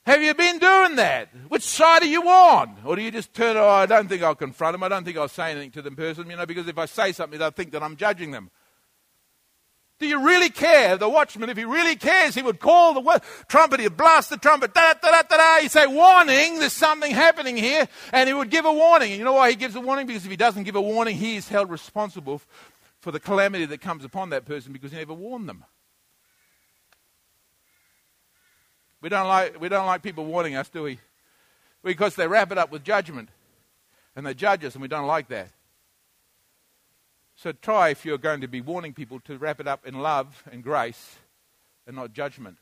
[0.08, 1.28] Have you been doing that?
[1.48, 2.78] Which side are you on?
[2.82, 4.82] Or do you just turn, oh, I don't think I'll confront them.
[4.82, 7.12] I don't think I'll say anything to them person, you know, because if I say
[7.12, 8.50] something, they'll think that I'm judging them.
[9.98, 10.96] Do you really care?
[10.96, 14.72] The watchman, if he really cares, he would call the trumpet, he'd blast the trumpet,
[14.72, 15.60] da da da da da.
[15.60, 19.10] He'd say, warning, there's something happening here, and he would give a warning.
[19.10, 20.06] And you know why he gives a warning?
[20.06, 22.40] Because if he doesn't give a warning, he is held responsible
[22.98, 25.64] for the calamity that comes upon that person because he never warned them.
[29.00, 30.98] We don't like, we don't like people warning us, do we?
[31.84, 33.28] Because they wrap it up with judgment.
[34.16, 35.50] And they judge us, and we don't like that.
[37.36, 40.42] So try, if you're going to be warning people, to wrap it up in love
[40.50, 41.16] and grace
[41.86, 42.56] and not judgment.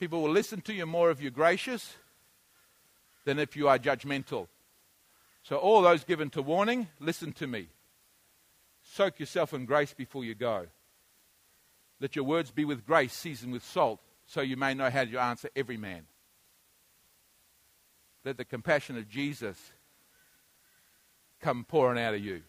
[0.00, 1.94] People will listen to you more if you're gracious
[3.24, 4.48] than if you are judgmental.
[5.44, 7.68] So, all those given to warning, listen to me.
[8.82, 10.66] Soak yourself in grace before you go.
[12.00, 15.18] Let your words be with grace, seasoned with salt, so you may know how to
[15.18, 16.02] answer every man.
[18.24, 19.56] Let the compassion of Jesus
[21.40, 22.42] come pouring out of you.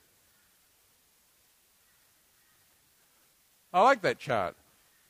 [3.71, 4.57] I like that chart.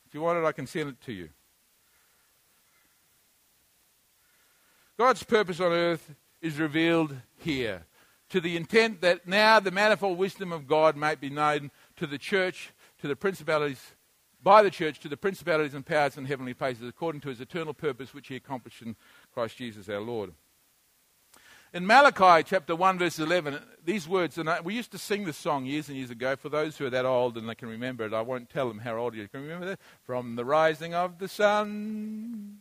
[0.06, 1.28] If you want it, I can send it to you.
[4.96, 7.84] God's purpose on earth is revealed here
[8.28, 12.18] to the intent that now the manifold wisdom of God might be known to the
[12.18, 13.82] church, to the principalities
[14.42, 17.74] by the church to the principalities and powers in heavenly places according to his eternal
[17.74, 18.96] purpose which he accomplished in
[19.32, 20.32] Christ Jesus our Lord.
[21.72, 25.66] In Malachi chapter 1 verse 11, these words, and we used to sing this song
[25.66, 26.34] years and years ago.
[26.34, 28.80] For those who are that old and they can remember it, I won't tell them
[28.80, 29.78] how old you can remember that.
[30.02, 32.58] From the rising of the sun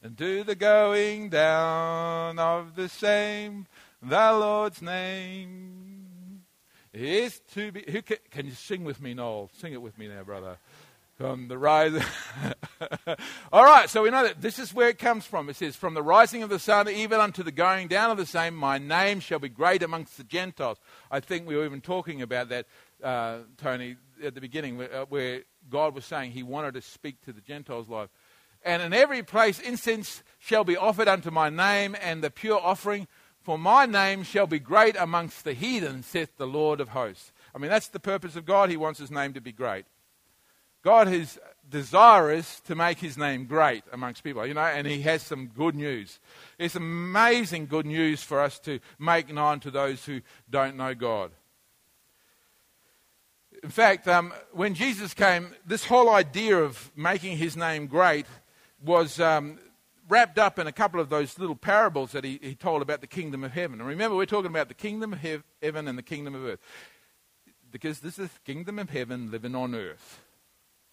[0.00, 3.66] and to the going down of the same,
[4.00, 6.44] the Lord's name
[6.92, 7.84] is to be.
[7.90, 9.50] Who can, can you sing with me, Noel?
[9.54, 10.56] Sing it with me now, brother
[11.20, 12.02] from the rise.
[13.52, 15.50] All right, so we know that this is where it comes from.
[15.50, 18.24] It says, From the rising of the sun even unto the going down of the
[18.24, 20.78] same, my name shall be great amongst the Gentiles.
[21.10, 22.64] I think we were even talking about that,
[23.04, 27.20] uh, Tony, at the beginning, where, uh, where God was saying he wanted to speak
[27.26, 28.08] to the Gentiles' life.
[28.64, 33.06] And in every place incense shall be offered unto my name, and the pure offering,
[33.42, 37.30] for my name shall be great amongst the heathen, saith the Lord of hosts.
[37.54, 38.70] I mean, that's the purpose of God.
[38.70, 39.84] He wants his name to be great.
[40.82, 41.38] God is
[41.68, 45.74] desirous to make his name great amongst people, you know, and he has some good
[45.74, 46.18] news.
[46.58, 51.30] It's amazing good news for us to make known to those who don't know God.
[53.62, 58.26] In fact, um, when Jesus came, this whole idea of making his name great
[58.82, 59.58] was um,
[60.08, 63.06] wrapped up in a couple of those little parables that he, he, told about the
[63.06, 63.80] kingdom of heaven.
[63.80, 66.60] And remember, we're talking about the kingdom of heaven and the kingdom of earth.
[67.70, 70.20] Because this is the kingdom of heaven living on earth.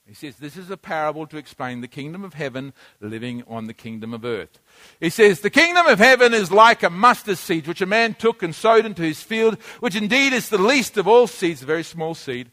[0.07, 3.73] He says this is a parable to explain the kingdom of heaven living on the
[3.73, 4.59] kingdom of earth.
[5.01, 8.41] He says, The kingdom of heaven is like a mustard seed which a man took
[8.41, 11.83] and sowed into his field, which indeed is the least of all seeds, a very
[11.83, 12.49] small seed.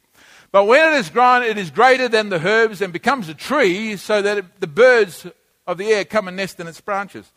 [0.50, 3.96] But when it is grown, it is greater than the herbs and becomes a tree,
[3.96, 5.24] so that it, the birds
[5.64, 7.30] of the air come and nest in its branches.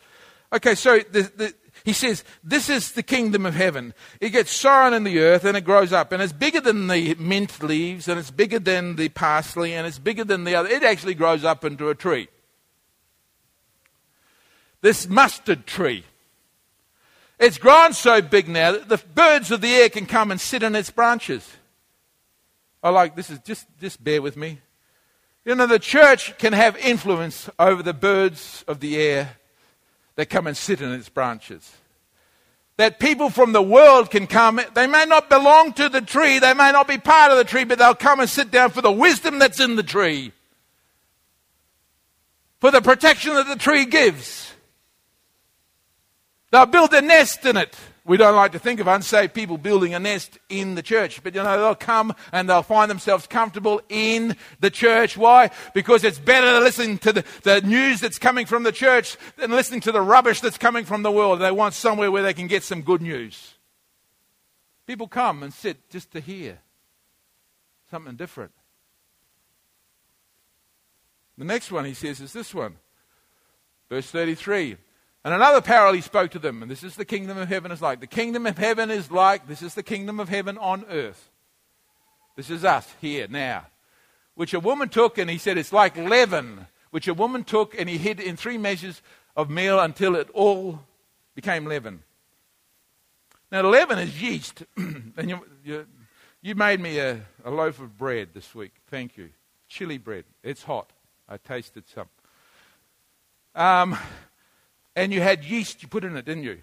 [0.51, 1.53] Okay, so the, the,
[1.87, 3.93] he says, This is the kingdom of heaven.
[4.19, 6.11] It gets sown in the earth and it grows up.
[6.11, 9.97] And it's bigger than the mint leaves, and it's bigger than the parsley, and it's
[9.97, 10.67] bigger than the other.
[10.67, 12.27] It actually grows up into a tree.
[14.81, 16.03] This mustard tree.
[17.39, 20.63] It's grown so big now that the birds of the air can come and sit
[20.63, 21.49] in its branches.
[22.83, 24.59] I like this is just just bear with me.
[25.45, 29.37] You know, the church can have influence over the birds of the air
[30.17, 31.71] that come and sit in its branches.
[32.75, 34.59] That people from the world can come.
[34.73, 37.63] They may not belong to the tree, they may not be part of the tree,
[37.63, 40.33] but they'll come and sit down for the wisdom that's in the tree,
[42.59, 44.51] for the protection that the tree gives.
[46.51, 47.75] They'll build a nest in it.
[48.07, 51.35] We don't like to think of unsaved people building a nest in the church, but
[51.35, 55.17] you know, they'll come and they'll find themselves comfortable in the church.
[55.17, 55.51] Why?
[55.73, 59.51] Because it's better to listen to the, the news that's coming from the church than
[59.51, 61.41] listening to the rubbish that's coming from the world.
[61.41, 63.55] They want somewhere where they can get some good news.
[64.85, 66.59] People come and sit just to hear
[67.91, 68.53] something different.
[71.37, 72.77] The next one he says is this one.
[73.89, 74.77] Verse 33
[75.27, 77.81] and another parable he spoke to them, and this is the kingdom of heaven is
[77.81, 77.99] like.
[77.99, 81.29] The kingdom of heaven is like, this is the kingdom of heaven on earth.
[82.37, 83.65] This is us here now.
[84.35, 87.89] Which a woman took, and he said it's like leaven, which a woman took and
[87.89, 89.01] he hid in three measures
[89.35, 90.79] of meal until it all
[91.35, 92.03] became leaven.
[93.51, 94.63] Now, leaven is yeast.
[94.77, 95.85] and you, you,
[96.41, 98.75] you, made me a, a loaf of bread this week.
[98.89, 99.31] Thank you.
[99.67, 100.23] Chili bread.
[100.41, 100.93] It's hot.
[101.27, 102.07] I tasted some.
[103.53, 103.97] Um,
[104.97, 106.57] and you had yeast you put in it, didn't you?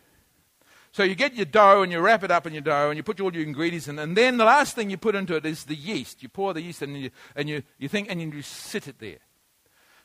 [0.92, 3.02] So you get your dough and you wrap it up in your dough and you
[3.02, 5.64] put all your ingredients in, and then the last thing you put into it is
[5.64, 6.22] the yeast.
[6.22, 8.98] You pour the yeast in and you, and you, you think and you sit it
[8.98, 9.18] there.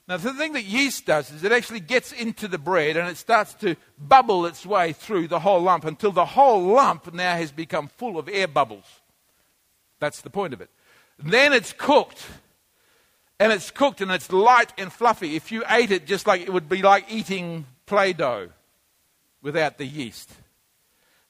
[0.07, 3.17] Now, the thing that yeast does is it actually gets into the bread and it
[3.17, 7.51] starts to bubble its way through the whole lump until the whole lump now has
[7.51, 8.85] become full of air bubbles.
[9.99, 10.71] That's the point of it.
[11.19, 12.25] Then it's cooked.
[13.39, 15.35] And it's cooked and it's light and fluffy.
[15.35, 18.49] If you ate it just like it would be like eating Play Doh
[19.41, 20.30] without the yeast.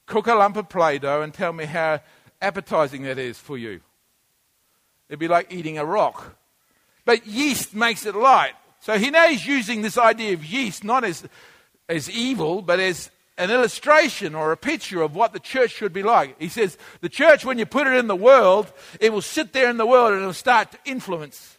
[0.04, 2.00] Cook a lump of Play Doh and tell me how
[2.42, 3.80] appetizing that is for you.
[5.08, 6.36] It'd be like eating a rock.
[7.06, 8.52] But yeast makes it light.
[8.80, 11.26] So he now he's using this idea of yeast not as,
[11.88, 16.02] as evil, but as an illustration or a picture of what the church should be
[16.02, 16.38] like.
[16.38, 18.70] He says, the church, when you put it in the world,
[19.00, 21.56] it will sit there in the world and it will start to influence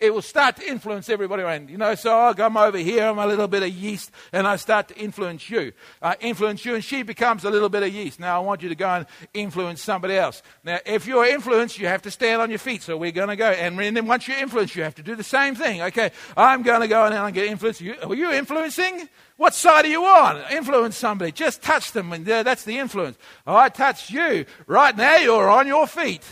[0.00, 1.68] it will start to influence everybody around.
[1.68, 4.56] You know, so I come over here, I'm a little bit of yeast, and I
[4.56, 5.72] start to influence you.
[6.00, 8.18] I influence you, and she becomes a little bit of yeast.
[8.18, 10.42] Now I want you to go and influence somebody else.
[10.64, 12.82] Now, if you're influenced, you have to stand on your feet.
[12.82, 15.22] So we're going to go, and then once you're influenced, you have to do the
[15.22, 15.82] same thing.
[15.82, 17.94] Okay, I'm going to go and I'm going to influence you.
[18.02, 19.08] Are you influencing?
[19.36, 20.42] What side are you on?
[20.50, 21.32] Influence somebody.
[21.32, 23.16] Just touch them, and that's the influence.
[23.46, 24.44] Oh, I touched you.
[24.66, 26.24] Right now, you're on your feet.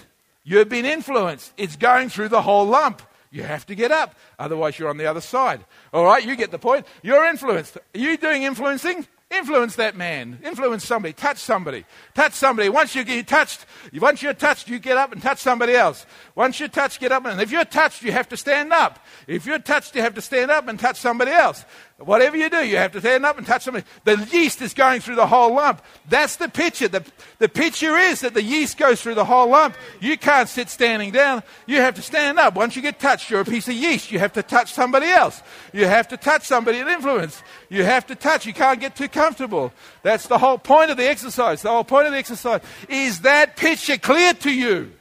[0.44, 1.52] You've been influenced.
[1.56, 3.02] It's going through the whole lump.
[3.30, 4.14] You have to get up.
[4.38, 5.64] Otherwise, you're on the other side.
[5.92, 6.86] All right, you get the point.
[7.02, 7.76] You're influenced.
[7.76, 9.06] Are you doing influencing?
[9.30, 10.38] Influence that man.
[10.42, 11.12] Influence somebody.
[11.12, 11.84] Touch somebody.
[12.14, 12.70] Touch somebody.
[12.70, 16.06] Once you get touched, once you're touched, you get up and touch somebody else.
[16.34, 17.26] Once you're touched, get up.
[17.26, 19.04] And if you're touched, you have to stand up.
[19.26, 21.66] If you're touched, you have to stand up and touch somebody else.
[21.98, 23.82] Whatever you do, you have to stand up and touch something.
[24.04, 25.82] The yeast is going through the whole lump.
[26.08, 26.86] That's the picture.
[26.86, 27.04] The,
[27.40, 29.74] the picture is that the yeast goes through the whole lump.
[29.98, 31.42] You can't sit standing down.
[31.66, 32.54] You have to stand up.
[32.54, 34.12] Once you get touched, you're a piece of yeast.
[34.12, 35.42] You have to touch somebody else.
[35.72, 37.42] You have to touch somebody of influence.
[37.68, 38.46] You have to touch.
[38.46, 39.72] You can't get too comfortable.
[40.04, 41.62] That's the whole point of the exercise.
[41.62, 42.60] The whole point of the exercise.
[42.88, 44.92] Is that picture clear to you?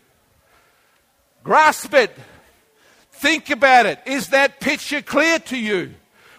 [1.43, 2.11] Grasp it.
[3.11, 3.99] Think about it.
[4.07, 5.93] Is that picture clear to you?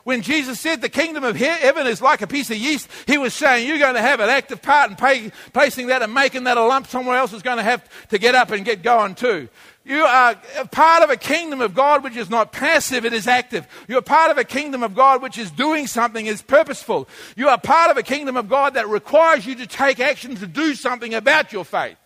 [0.09, 3.35] When Jesus said the kingdom of heaven is like a piece of yeast, he was
[3.35, 6.57] saying you're going to have an active part in pay, placing that and making that
[6.57, 6.87] a lump.
[6.87, 9.51] Someone else is going to have to get up and get going too.
[9.85, 10.35] You are
[10.73, 13.69] part of a kingdom of God which is not passive, it is active.
[13.87, 17.07] You're part of a kingdom of God which is doing something, is purposeful.
[17.37, 20.47] You are part of a kingdom of God that requires you to take action to
[20.47, 21.99] do something about your faith.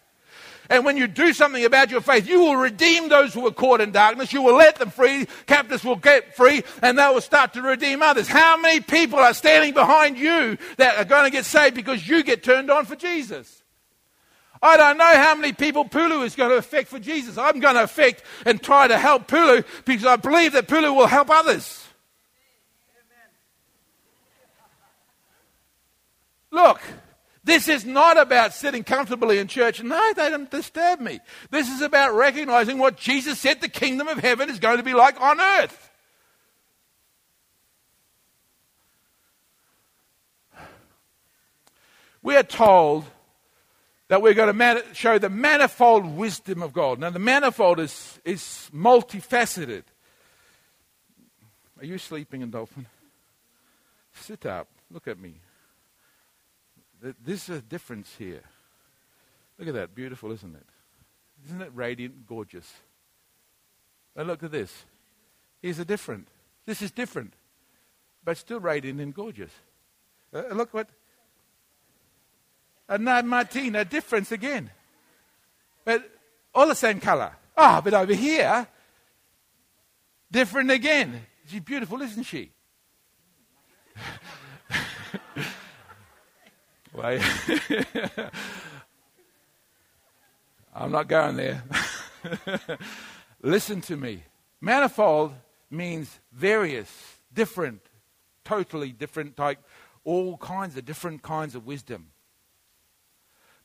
[0.71, 3.81] And when you do something about your faith, you will redeem those who are caught
[3.81, 4.33] in darkness.
[4.33, 5.27] You will let them free.
[5.47, 8.29] Captives will get free and they will start to redeem others.
[8.29, 12.23] How many people are standing behind you that are going to get saved because you
[12.23, 13.63] get turned on for Jesus?
[14.63, 17.37] I don't know how many people Pulu is going to affect for Jesus.
[17.37, 21.09] I'm going to affect and try to help Pulu because I believe that Pulu will
[21.09, 21.85] help others.
[26.53, 26.81] Look,
[27.45, 29.83] this is not about sitting comfortably in church.
[29.83, 31.21] No, they don't disturb me.
[31.51, 34.95] This is about recognizing what Jesus said the kingdom of heaven is going to be
[34.95, 35.91] like on earth.
[42.23, 43.05] We are told
[44.07, 47.01] that we're going to show the manifold wisdom of God.
[47.01, 49.83] Now, the manifold is, is multifaceted.
[51.81, 52.87] Are you sleeping, Dolphin?
[54.15, 54.69] Sit up.
[54.91, 55.41] Look at me.
[57.25, 58.43] There's a difference here.
[59.59, 59.95] Look at that.
[59.95, 60.67] Beautiful, isn't it?
[61.47, 62.73] Isn't it radiant, gorgeous?
[64.15, 64.85] And look at this.
[65.61, 66.29] Here's a different.
[66.65, 67.35] This is different,
[68.25, 69.51] but still radiant and gorgeous.
[70.33, 70.89] Uh, look what.
[72.89, 74.71] And now Martina, difference again.
[75.85, 76.09] But
[76.55, 77.33] all the same color.
[77.57, 78.67] Ah, oh, but over here,
[80.31, 81.27] different again.
[81.47, 82.51] She's beautiful, isn't she?
[86.93, 87.19] Well,
[90.75, 91.63] I'm not going there.
[93.43, 94.25] Listen to me.
[94.61, 95.33] Manifold
[95.71, 96.91] means various,
[97.33, 97.81] different,
[98.45, 99.59] totally different type,
[100.05, 102.09] all kinds of different kinds of wisdom.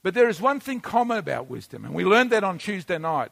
[0.04, 3.32] But there is one thing common about wisdom, and we learned that on Tuesday night.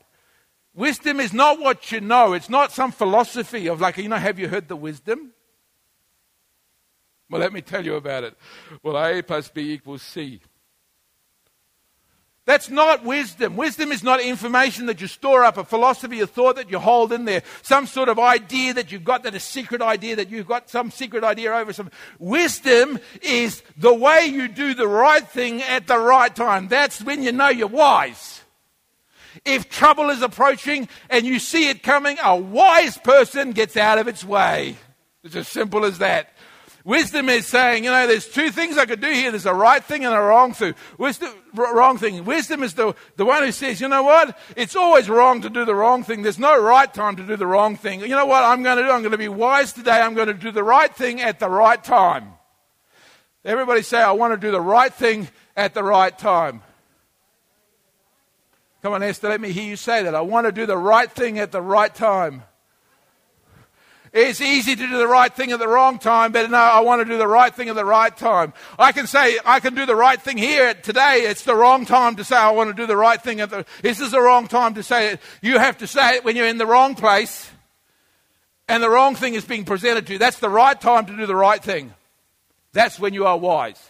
[0.73, 2.33] Wisdom is not what you know.
[2.33, 5.31] It's not some philosophy of like, you know, have you heard the wisdom?
[7.35, 8.33] Well, let me tell you about it.
[8.81, 10.39] Well, A plus B equals C.
[12.45, 13.57] That's not wisdom.
[13.57, 17.11] Wisdom is not information that you store up, a philosophy, a thought that you hold
[17.11, 20.47] in there, some sort of idea that you've got, that a secret idea that you've
[20.47, 21.91] got some secret idea over some.
[22.19, 26.69] Wisdom is the way you do the right thing at the right time.
[26.69, 28.43] That's when you know you're wise.
[29.43, 34.07] If trouble is approaching and you see it coming, a wise person gets out of
[34.07, 34.77] its way.
[35.25, 36.29] It's as simple as that.
[36.85, 39.31] Wisdom is saying, you know, there's two things I could do here.
[39.31, 40.75] There's a right thing and a wrong thing.
[40.99, 42.23] Wisdom, wrong thing.
[42.25, 44.37] Wisdom is the, the one who says, you know what?
[44.55, 46.21] It's always wrong to do the wrong thing.
[46.21, 48.01] There's no right time to do the wrong thing.
[48.01, 48.91] You know what I'm going to do?
[48.91, 49.99] I'm going to be wise today.
[49.99, 52.33] I'm going to do the right thing at the right time.
[53.43, 55.27] Everybody say, I want to do the right thing
[55.57, 56.61] at the right time.
[58.83, 60.13] Come on, Esther, let me hear you say that.
[60.13, 62.43] I want to do the right thing at the right time.
[64.15, 67.01] It's easy to do the right thing at the wrong time, but no, I want
[67.01, 68.53] to do the right thing at the right time.
[68.79, 71.25] I can say, I can do the right thing here today.
[71.27, 73.65] It's the wrong time to say I want to do the right thing at the,
[73.81, 75.19] this is the wrong time to say it.
[75.41, 77.51] You have to say it when you're in the wrong place
[78.69, 80.19] and the wrong thing is being presented to you.
[80.19, 81.93] That's the right time to do the right thing.
[82.71, 83.85] That's when you are wise.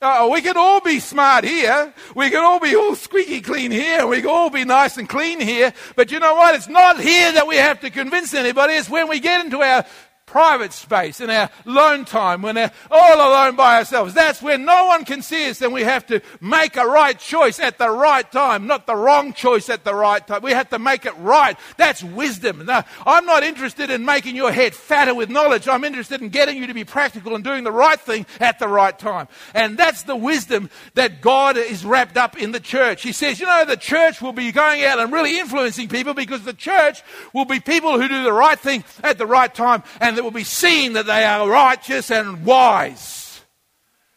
[0.00, 1.92] Oh, we can all be smart here.
[2.14, 4.06] We can all be all squeaky clean here.
[4.06, 5.74] We can all be nice and clean here.
[5.96, 6.54] But you know what?
[6.54, 8.74] It's not here that we have to convince anybody.
[8.74, 9.84] It's when we get into our
[10.28, 14.12] private space, in our lone time, when we're all alone by ourselves.
[14.12, 17.58] That's when no one can see us and we have to make a right choice
[17.58, 20.42] at the right time, not the wrong choice at the right time.
[20.42, 21.56] We have to make it right.
[21.78, 22.66] That's wisdom.
[22.66, 25.66] Now, I'm not interested in making your head fatter with knowledge.
[25.66, 28.68] I'm interested in getting you to be practical and doing the right thing at the
[28.68, 29.28] right time.
[29.54, 33.02] And that's the wisdom that God is wrapped up in the church.
[33.02, 36.44] He says, you know, the church will be going out and really influencing people because
[36.44, 37.02] the church
[37.32, 40.32] will be people who do the right thing at the right time and that will
[40.32, 43.40] be seen that they are righteous and wise.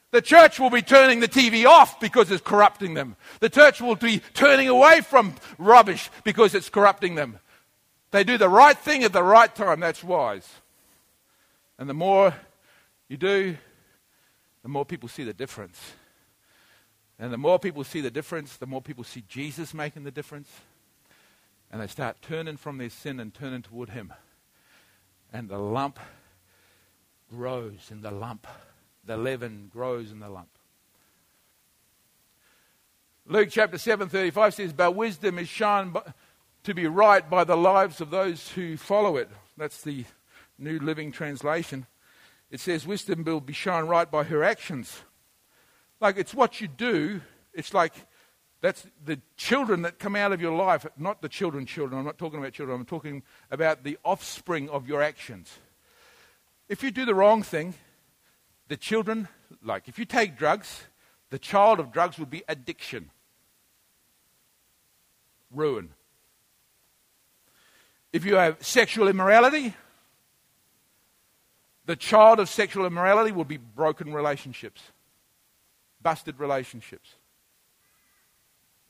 [0.09, 3.15] The church will be turning the TV off because it's corrupting them.
[3.39, 7.37] The church will be turning away from rubbish because it's corrupting them.
[8.09, 9.79] They do the right thing at the right time.
[9.79, 10.49] That's wise.
[11.77, 12.33] And the more
[13.07, 13.55] you do,
[14.63, 15.79] the more people see the difference.
[17.19, 20.49] And the more people see the difference, the more people see Jesus making the difference.
[21.71, 24.11] And they start turning from their sin and turning toward Him.
[25.31, 25.99] And the lump
[27.29, 28.47] grows in the lump.
[29.05, 30.49] The leaven grows in the lump.
[33.25, 35.95] Luke chapter 7 35 says, But wisdom is shown
[36.63, 39.29] to be right by the lives of those who follow it.
[39.57, 40.05] That's the
[40.57, 41.87] New Living Translation.
[42.49, 45.01] It says, Wisdom will be shown right by her actions.
[46.01, 47.21] Like it's what you do,
[47.53, 47.93] it's like
[48.61, 51.99] that's the children that come out of your life, not the children, children.
[51.99, 55.51] I'm not talking about children, I'm talking about the offspring of your actions.
[56.69, 57.73] If you do the wrong thing,
[58.67, 59.27] the children,
[59.63, 60.83] like if you take drugs,
[61.31, 63.09] the child of drugs would be addiction,
[65.49, 65.89] ruin.
[68.13, 69.73] If you have sexual immorality,
[71.85, 74.81] the child of sexual immorality will be broken relationships,
[76.01, 77.15] busted relationships,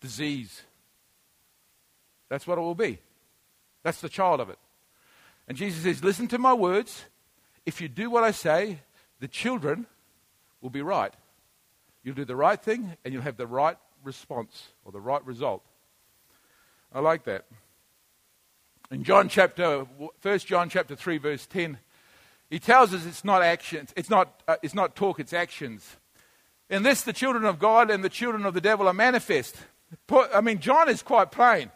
[0.01, 0.63] disease.
[2.29, 2.99] That's what it will be.
[3.83, 4.59] That's the child of it.
[5.47, 7.05] And Jesus says, Listen to my words.
[7.65, 8.79] If you do what I say,
[9.19, 9.85] the children
[10.61, 11.13] will be right.
[12.03, 15.63] You'll do the right thing and you'll have the right response or the right result.
[16.93, 17.45] I like that.
[18.89, 19.85] In John chapter,
[20.21, 21.77] 1 John chapter 3, verse 10,
[22.49, 25.95] he tells us it's not actions, it's not, uh, it's not talk, it's actions.
[26.69, 29.55] In this, the children of God and the children of the devil are manifest.
[30.11, 31.71] I mean, John is quite plain.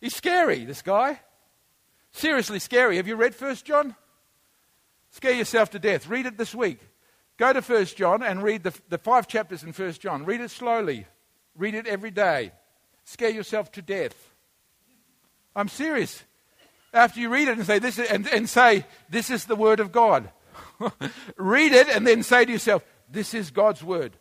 [0.00, 1.20] He's scary, this guy.
[2.12, 2.96] Seriously scary.
[2.96, 3.94] Have you read First John?
[5.10, 6.08] Scare yourself to death.
[6.08, 6.80] Read it this week.
[7.36, 10.24] Go to First John and read the, the five chapters in First John.
[10.24, 11.06] Read it slowly.
[11.56, 12.52] Read it every day.
[13.04, 14.14] Scare yourself to death.
[15.54, 16.22] I'm serious
[16.92, 19.92] after you read it and say this and, and say this is the word of
[19.92, 20.30] God.
[21.36, 24.12] read it and then say to yourself, this is God's word.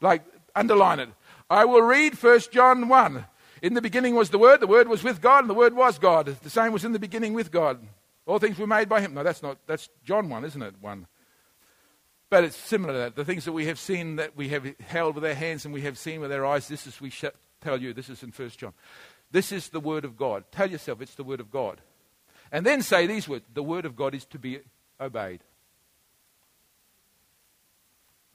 [0.00, 0.24] Like
[0.54, 1.08] underline it.
[1.48, 3.24] I will read First John 1.
[3.62, 5.98] In the beginning was the Word, the Word was with God, and the Word was
[5.98, 6.26] God.
[6.26, 7.80] The same was in the beginning with God.
[8.26, 9.14] All things were made by Him.
[9.14, 10.74] No, that's not, that's John 1, isn't it?
[10.80, 11.06] 1.
[12.28, 13.16] But it's similar to that.
[13.16, 15.82] The things that we have seen, that we have held with our hands and we
[15.82, 17.12] have seen with our eyes, this is, we
[17.60, 18.72] tell you, this is in First John.
[19.30, 20.44] This is the Word of God.
[20.50, 21.80] Tell yourself it's the Word of God.
[22.52, 24.60] And then say these words the Word of God is to be
[25.00, 25.40] obeyed.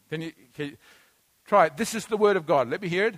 [0.09, 0.77] Can you, can you
[1.51, 1.75] try it?
[1.75, 2.69] This is the Word of God.
[2.69, 3.15] Let me hear it.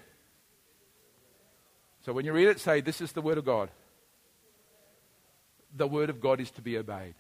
[2.04, 3.70] So when you read it, say, This is the Word of God.
[5.78, 7.14] The Word of God is to be obeyed.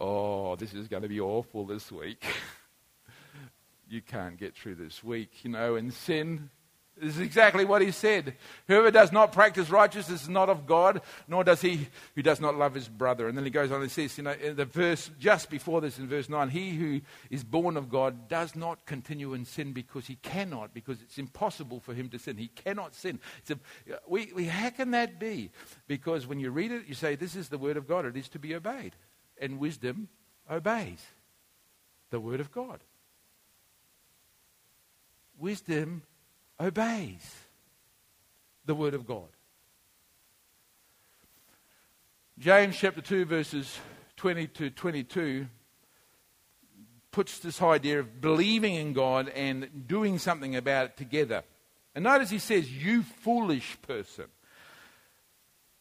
[0.00, 2.24] oh, this is going to be awful this week.
[3.88, 6.50] you can't get through this week, you know, and sin.
[6.98, 8.34] This is exactly what he said.
[8.68, 12.56] Whoever does not practice righteousness is not of God, nor does he who does not
[12.56, 13.28] love his brother.
[13.28, 15.98] And then he goes on and says, you know, in the verse just before this,
[15.98, 20.06] in verse 9, he who is born of God does not continue in sin because
[20.06, 22.38] he cannot, because it's impossible for him to sin.
[22.38, 23.20] He cannot sin.
[23.50, 23.56] A,
[24.08, 25.50] we, we, how can that be?
[25.86, 28.06] Because when you read it, you say, this is the word of God.
[28.06, 28.94] It is to be obeyed.
[29.38, 30.08] And wisdom
[30.50, 31.04] obeys
[32.10, 32.80] the word of God
[35.38, 36.02] wisdom
[36.60, 37.34] obeys
[38.64, 39.28] the word of God.
[42.38, 43.78] James chapter 2, verses
[44.16, 45.46] 20 to 22
[47.10, 51.44] puts this idea of believing in God and doing something about it together.
[51.94, 54.26] And notice he says, You foolish person.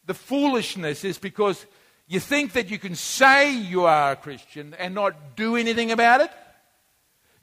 [0.05, 1.65] The foolishness is because
[2.07, 6.21] you think that you can say you are a Christian and not do anything about
[6.21, 6.31] it.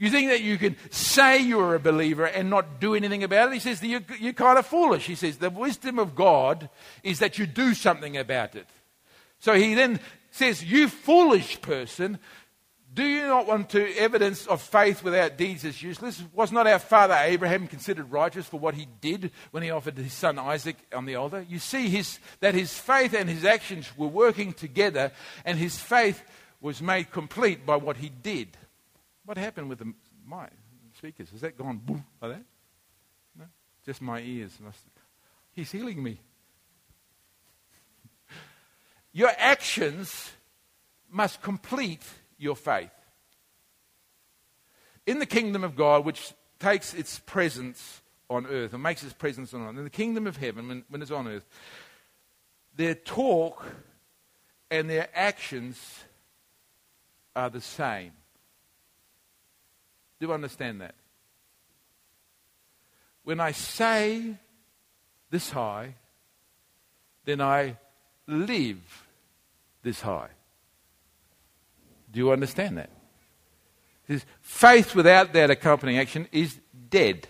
[0.02, 3.54] You think that you can say you're a believer and not do anything about it?
[3.54, 5.06] He says you're, you're kind of foolish.
[5.06, 6.68] He says the wisdom of God
[7.04, 8.66] is that you do something about it.
[9.38, 10.00] So he then
[10.32, 12.18] says, You foolish person,
[12.92, 16.20] do you not want to evidence of faith without deeds is useless?
[16.32, 20.12] Was not our father Abraham considered righteous for what he did when he offered his
[20.12, 21.46] son Isaac on the altar?
[21.48, 25.12] You see his, that his faith and his actions were working together,
[25.44, 26.24] and his faith
[26.60, 28.56] was made complete by what he did.
[29.24, 29.92] What happened with the
[30.26, 30.48] my
[30.96, 31.30] speakers?
[31.30, 32.44] Has that gone boom like that?
[33.38, 33.44] No,
[33.84, 34.58] just my ears.
[35.52, 36.20] He's healing me.
[39.12, 40.32] Your actions
[41.10, 42.04] must complete
[42.38, 42.90] your faith.
[45.06, 48.00] In the kingdom of God, which takes its presence
[48.30, 51.02] on earth and makes its presence on earth, in the kingdom of heaven, when, when
[51.02, 51.44] it's on earth,
[52.74, 53.64] their talk
[54.70, 56.04] and their actions
[57.36, 58.12] are the same.
[60.22, 60.94] Do you understand that?
[63.24, 64.36] When I say
[65.30, 65.96] this high,
[67.24, 67.76] then I
[68.28, 68.78] live
[69.82, 70.28] this high.
[72.12, 72.90] Do you understand that?
[74.42, 76.56] Faith without that accompanying action is
[76.88, 77.26] dead.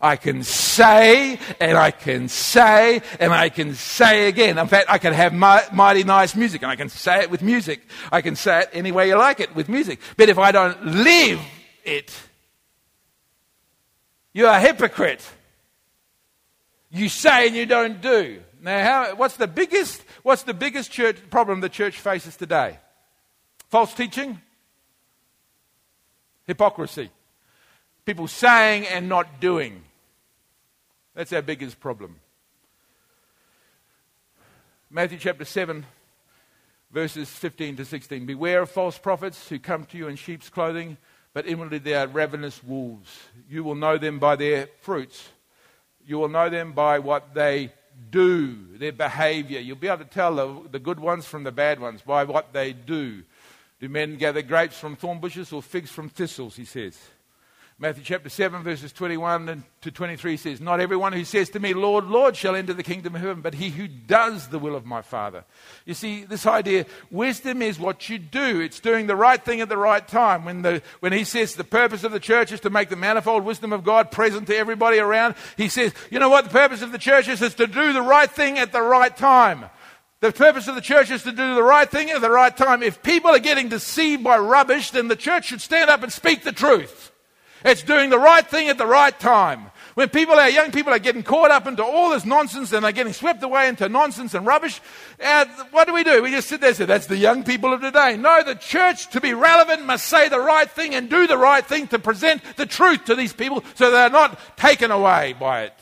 [0.00, 4.56] I can say and I can say and I can say again.
[4.56, 7.84] In fact, I can have mighty nice music and I can say it with music.
[8.12, 9.98] I can say it any way you like it with music.
[10.16, 11.40] But if I don't live
[11.84, 12.16] it,
[14.32, 15.26] you're a hypocrite.
[16.90, 18.40] You say and you don't do.
[18.62, 22.78] Now, how, what's the biggest, what's the biggest church problem the church faces today?
[23.68, 24.40] False teaching?
[26.46, 27.10] Hypocrisy.
[28.04, 29.82] People saying and not doing.
[31.14, 32.16] That's our biggest problem.
[34.90, 35.86] Matthew chapter 7,
[36.90, 38.26] verses 15 to 16.
[38.26, 40.96] Beware of false prophets who come to you in sheep's clothing,
[41.32, 43.10] but inwardly they are ravenous wolves.
[43.48, 45.28] You will know them by their fruits.
[46.06, 47.72] You will know them by what they
[48.10, 49.60] do, their behavior.
[49.60, 52.52] You'll be able to tell the, the good ones from the bad ones by what
[52.52, 53.22] they do.
[53.80, 56.98] Do men gather grapes from thorn bushes or figs from thistles, he says.
[57.82, 62.04] Matthew chapter 7, verses 21 to 23 says, Not everyone who says to me, Lord,
[62.04, 65.00] Lord, shall enter the kingdom of heaven, but he who does the will of my
[65.00, 65.44] Father.
[65.86, 68.60] You see, this idea, wisdom is what you do.
[68.60, 70.44] It's doing the right thing at the right time.
[70.44, 73.46] When, the, when he says the purpose of the church is to make the manifold
[73.46, 76.44] wisdom of God present to everybody around, he says, You know what?
[76.44, 79.16] The purpose of the church is, is to do the right thing at the right
[79.16, 79.64] time.
[80.20, 82.82] The purpose of the church is to do the right thing at the right time.
[82.82, 86.44] If people are getting deceived by rubbish, then the church should stand up and speak
[86.44, 87.09] the truth.
[87.64, 89.66] It's doing the right thing at the right time.
[89.94, 92.92] When people, our young people, are getting caught up into all this nonsense and they're
[92.92, 94.80] getting swept away into nonsense and rubbish,
[95.72, 96.22] what do we do?
[96.22, 98.16] We just sit there and say, that's the young people of today.
[98.16, 101.66] No, the church, to be relevant, must say the right thing and do the right
[101.66, 105.74] thing to present the truth to these people so they're not taken away by it.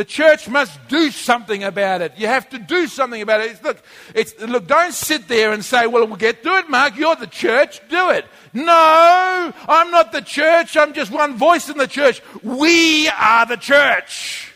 [0.00, 2.14] The church must do something about it.
[2.16, 3.62] You have to do something about it.
[3.62, 3.82] Look,
[4.14, 6.96] it's, look, don't sit there and say, well, we'll get to it, Mark.
[6.96, 7.82] You're the church.
[7.90, 8.24] Do it.
[8.54, 10.74] No, I'm not the church.
[10.78, 12.22] I'm just one voice in the church.
[12.42, 14.49] We are the church.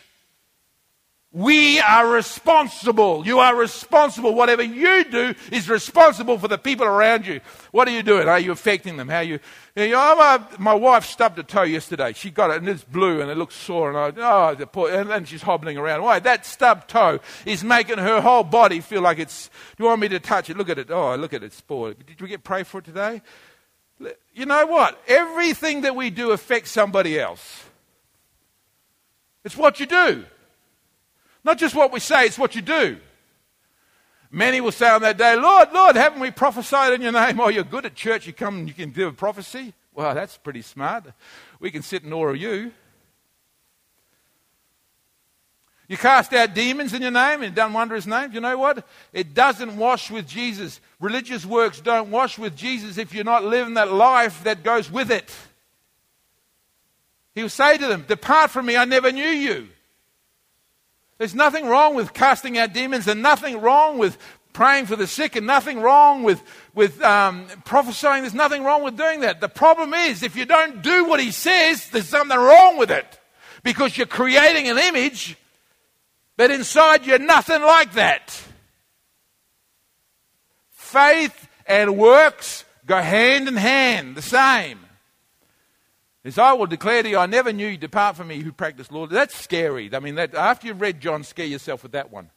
[1.35, 3.27] We are responsible.
[3.27, 4.33] You are responsible.
[4.33, 7.41] Whatever you do is responsible for the people around you.
[7.71, 8.29] What are you doing?
[8.29, 9.09] Are you affecting them?
[9.09, 9.39] How you?
[9.75, 12.13] you know, my, my wife stubbed a toe yesterday.
[12.13, 14.89] She got it and it's blue and it looks sore and I oh the poor,
[14.89, 16.03] and then she's hobbling around.
[16.03, 16.19] Why?
[16.19, 19.49] That stubbed toe is making her whole body feel like it's.
[19.75, 20.55] Do you want me to touch it?
[20.55, 20.89] Look at it.
[20.89, 21.51] Oh, look at it.
[21.51, 21.97] Spoiled.
[22.05, 23.21] Did we get pray for it today?
[24.33, 25.03] You know what?
[25.05, 27.65] Everything that we do affects somebody else.
[29.43, 30.23] It's what you do.
[31.45, 32.97] Not just what we say, it's what you do.
[34.31, 37.39] Many will say on that day, Lord, Lord, haven't we prophesied in your name?
[37.39, 39.71] Oh, you're good at church, you come and you can do a prophecy.
[39.93, 41.05] Well, that's pretty smart.
[41.59, 42.71] We can sit in awe of you.
[45.87, 48.33] You cast out demons in your name and done wondrous name.
[48.33, 48.85] You know what?
[49.13, 50.81] It doesn't wash with Jesus.
[50.99, 55.11] Religious works don't wash with Jesus if you're not living that life that goes with
[55.11, 55.31] it.
[57.35, 59.67] He'll say to them, Depart from me, I never knew you.
[61.17, 64.17] There's nothing wrong with casting out demons and nothing wrong with
[64.51, 66.41] praying for the sick and nothing wrong with,
[66.73, 68.23] with um, prophesying.
[68.23, 69.41] There's nothing wrong with doing that.
[69.41, 73.19] The problem is, if you don't do what he says, there's something wrong with it
[73.63, 75.37] because you're creating an image,
[76.37, 78.41] but inside you're nothing like that.
[80.71, 84.84] Faith and works go hand in hand, the same.
[86.25, 87.77] As I will declare to you, I never knew you.
[87.77, 89.05] Depart from me who practice law.
[89.05, 89.91] That's scary.
[89.93, 92.31] I mean, that, after you've read John, scare yourself with that one.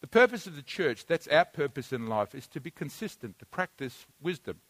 [0.00, 3.46] The purpose of the church, that's our purpose in life, is to be consistent, to
[3.46, 4.60] practice wisdom,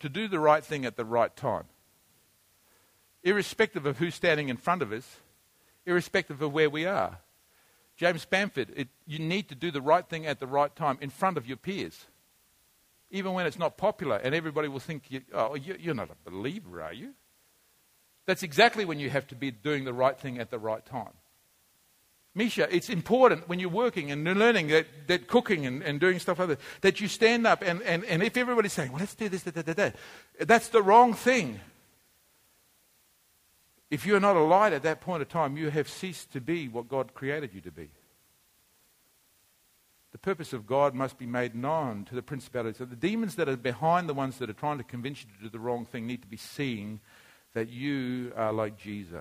[0.00, 1.64] to do the right thing at the right time.
[3.22, 5.18] Irrespective of who's standing in front of us,
[5.86, 7.18] irrespective of where we are.
[7.96, 11.10] James Bamford, it, you need to do the right thing at the right time in
[11.10, 12.06] front of your peers
[13.10, 16.92] even when it's not popular, and everybody will think, oh, you're not a believer, are
[16.92, 17.14] you?
[18.26, 21.14] That's exactly when you have to be doing the right thing at the right time.
[22.34, 26.38] Misha, it's important when you're working and learning that, that cooking and, and doing stuff
[26.38, 29.28] like that, that you stand up and, and, and if everybody's saying, well, let's do
[29.28, 29.90] this, da, da, da,
[30.40, 31.58] that's the wrong thing.
[33.90, 36.68] If you're not a light at that point of time, you have ceased to be
[36.68, 37.88] what God created you to be.
[40.12, 42.78] The purpose of God must be made known to the principalities.
[42.78, 45.44] So the demons that are behind the ones that are trying to convince you to
[45.44, 47.00] do the wrong thing need to be seeing
[47.52, 49.20] that you are like Jesus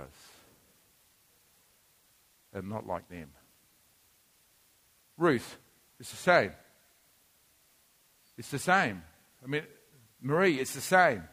[2.53, 3.31] and not like them.
[5.17, 5.57] Ruth,
[5.99, 6.51] it's the same.
[8.37, 9.03] It's the same.
[9.43, 9.63] I mean,
[10.21, 11.23] Marie, it's the same.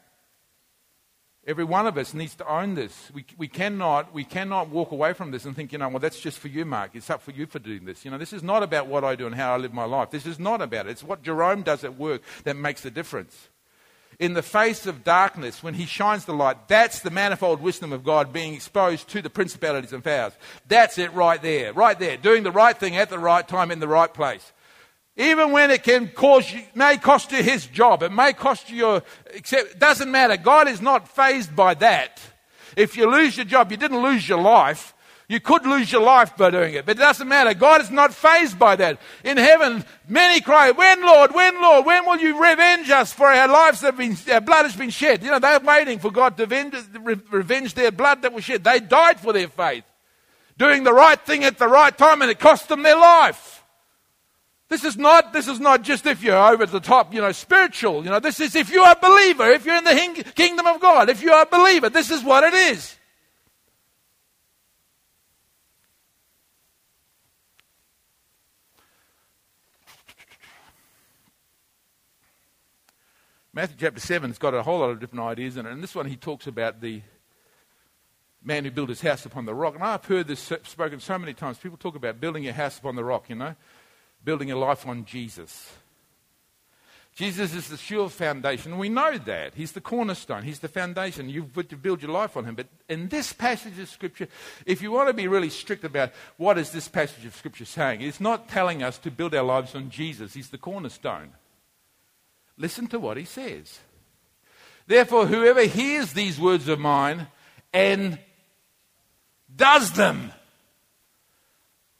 [1.47, 3.11] Every one of us needs to own this.
[3.13, 6.19] We, we, cannot, we cannot walk away from this and think, you know, well, that's
[6.19, 6.93] just for you, Mark.
[6.95, 8.03] It's up for you for doing this.
[8.05, 10.11] You know, this is not about what I do and how I live my life.
[10.11, 10.91] This is not about it.
[10.91, 13.49] It's what Jerome does at work that makes the difference.
[14.19, 18.05] In the face of darkness, when he shines the light, that's the manifold wisdom of
[18.05, 20.33] God being exposed to the principalities and powers.
[20.67, 22.17] That's it right there, right there.
[22.17, 24.53] Doing the right thing at the right time in the right place.
[25.17, 28.77] Even when it can cause you, may cost you his job, it may cost you
[28.77, 29.03] your,
[29.33, 30.37] except, doesn't matter.
[30.37, 32.21] God is not fazed by that.
[32.77, 34.93] If you lose your job, you didn't lose your life.
[35.29, 37.55] You could lose your life by doing it, but it doesn't matter.
[37.55, 38.99] God is not fazed by that.
[39.23, 41.33] In heaven, many cry, When, Lord?
[41.33, 41.87] When, Lord?
[41.87, 44.91] When will you revenge us for our lives that have been, our blood has been
[44.91, 45.23] shed?
[45.23, 48.65] You know, they're waiting for God to revenge their blood that was shed.
[48.65, 49.85] They died for their faith,
[50.59, 53.54] doing the right thing at the right time, and it cost them their life.
[54.69, 58.03] This is not, this is not just if you're over the top, you know, spiritual.
[58.03, 60.81] You know, this is if you are a believer, if you're in the kingdom of
[60.81, 62.97] God, if you are a believer, this is what it is.
[73.53, 75.73] Matthew chapter 7 has got a whole lot of different ideas in it.
[75.73, 77.03] And this one, he talks about the
[78.43, 79.77] man who built his house upon the rock.
[79.77, 81.59] And I've heard this spoken so many times.
[81.59, 83.55] People talk about building your house upon the rock, you know
[84.25, 85.73] building a life on Jesus.
[87.15, 88.77] Jesus is the sure foundation.
[88.77, 89.55] We know that.
[89.55, 90.43] He's the cornerstone.
[90.43, 91.29] He's the foundation.
[91.29, 92.57] You've to build your life on him.
[92.57, 94.27] But in this passage of Scripture,
[94.67, 98.01] if you want to be really strict about what is this passage of Scripture saying,
[98.01, 100.35] it's not telling us to build our lives on Jesus.
[100.35, 101.31] He's the cornerstone.
[102.59, 103.79] Listen to what he says.
[104.89, 107.29] Therefore, whoever hears these words of mine
[107.73, 108.19] and
[109.55, 110.33] does them,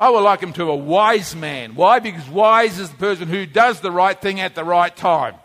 [0.05, 1.77] I would like him to a wise man.
[1.77, 1.99] Why?
[1.99, 5.37] Because wise is the person who does the right thing at the right time.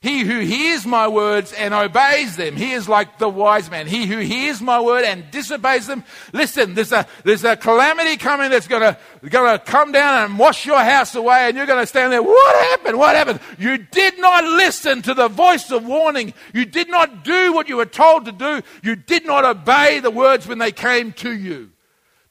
[0.00, 3.86] He who hears my words and obeys them, he is like the wise man.
[3.86, 8.50] He who hears my word and disobeys them, listen, there's a, there's a calamity coming
[8.50, 8.98] that's gonna,
[9.30, 12.98] gonna come down and wash your house away and you're gonna stand there, what happened?
[12.98, 13.38] What happened?
[13.56, 16.34] You did not listen to the voice of warning.
[16.52, 18.62] You did not do what you were told to do.
[18.82, 21.70] You did not obey the words when they came to you.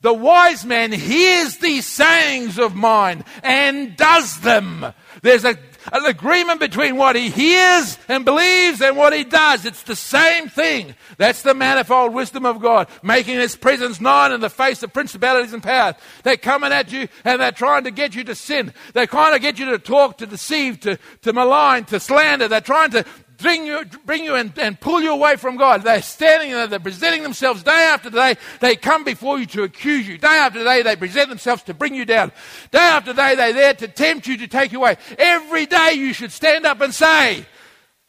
[0.02, 4.94] The wise man hears these sayings of mine and does them.
[5.24, 5.58] There's a,
[5.92, 9.66] an agreement between what he hears and believes and what he does.
[9.66, 10.94] It's the same thing.
[11.18, 15.54] That's the manifold wisdom of God, making his presence known in the face of principalities
[15.54, 15.96] and powers.
[16.22, 18.74] They're coming at you and they're trying to get you to sin.
[18.94, 22.48] They're trying to get you to talk, to deceive, to, to malign, to slander.
[22.48, 23.04] They're trying to
[23.38, 25.84] bring you, bring you and, and pull you away from God.
[25.84, 28.36] They're standing there, they're presenting themselves day after day.
[28.60, 30.18] They come before you to accuse you.
[30.18, 32.32] Day after day, they present themselves to bring you down.
[32.72, 34.98] Day after day, they're there to tempt you to take you away.
[35.18, 37.46] Every day, you should stand up and say,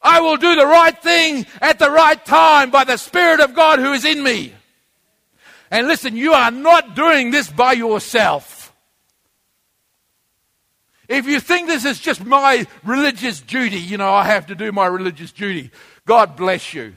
[0.01, 3.79] I will do the right thing at the right time by the Spirit of God
[3.79, 4.53] who is in me.
[5.71, 8.58] And listen, you are not doing this by yourself.
[11.09, 14.71] If you think this is just my religious duty, you know, I have to do
[14.73, 15.71] my religious duty,
[16.05, 16.97] God bless you.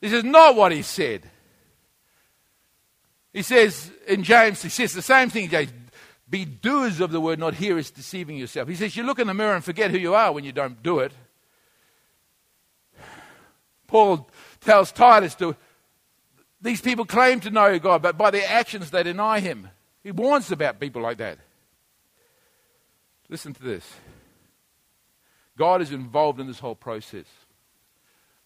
[0.00, 1.28] This is not what he said.
[3.32, 5.72] He says in James, he says the same thing, James.
[6.30, 8.68] Be doers of the word, not hearers deceiving yourself.
[8.68, 10.82] He says you look in the mirror and forget who you are when you don't
[10.82, 11.12] do it.
[13.86, 14.28] Paul
[14.60, 15.56] tells Titus to,
[16.60, 19.70] these people claim to know God, but by their actions they deny him.
[20.02, 21.38] He warns about people like that.
[23.28, 23.84] Listen to this
[25.56, 27.26] God is involved in this whole process.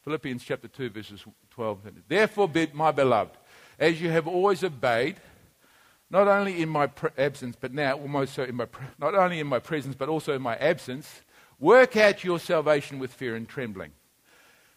[0.02, 1.78] Philippians chapter 2, verses 12.
[2.08, 3.36] Therefore, bid my beloved,
[3.78, 5.16] as you have always obeyed,
[6.10, 9.38] not only in my pre- absence, but now almost so in my pre- not only
[9.38, 11.22] in my presence, but also in my absence,
[11.60, 13.92] work out your salvation with fear and trembling.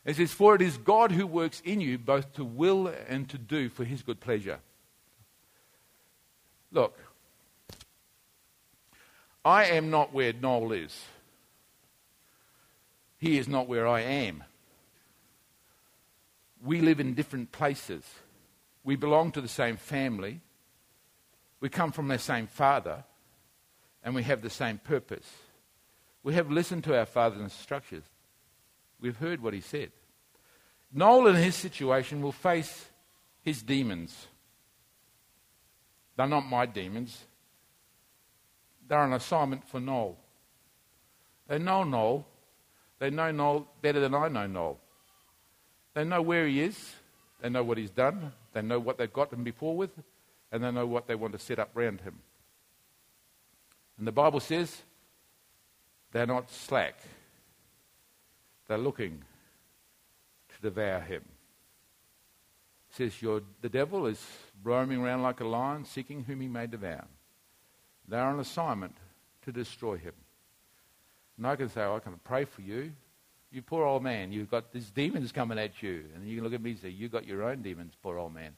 [0.06, 3.40] It says, For it is God who works in you both to will and to
[3.40, 4.60] do for his good pleasure.
[6.72, 7.00] Look,
[9.46, 11.06] I am not where Noel is.
[13.20, 14.44] He is not where I am.
[16.64, 18.04] We live in different places.
[18.84, 20.42] We belong to the same family.
[21.60, 23.04] We come from the same father.
[24.04, 25.32] And we have the same purpose.
[26.24, 28.04] We have listened to our father's instructions.
[29.00, 29.92] We've heard what he said.
[30.92, 32.88] Noel, in his situation, will face
[33.44, 34.28] his demons.
[36.18, 37.26] They're not my demons.
[38.88, 40.18] They're an assignment for Noel.
[41.48, 42.26] They know Noel.
[43.00, 44.80] They know Noel better than I know Noel.
[45.94, 46.94] They know where he is.
[47.42, 48.32] They know what he's done.
[48.54, 49.92] They know what they've got him before with.
[50.52, 52.20] And they know what they want to set up round him.
[53.98, 54.82] And the Bible says
[56.12, 56.96] they're not slack.
[58.68, 59.22] They're looking
[60.50, 61.24] to devour him.
[62.90, 63.14] It says,
[63.62, 64.26] The devil is
[64.64, 67.06] roaming around like a lion, seeking whom he may devour.
[68.08, 68.96] They are on assignment
[69.44, 70.14] to destroy him.
[71.38, 72.92] And I can say, oh, I can pray for you.
[73.52, 76.04] You poor old man, you've got these demons coming at you.
[76.14, 78.34] And you can look at me and say, You've got your own demons, poor old
[78.34, 78.52] man.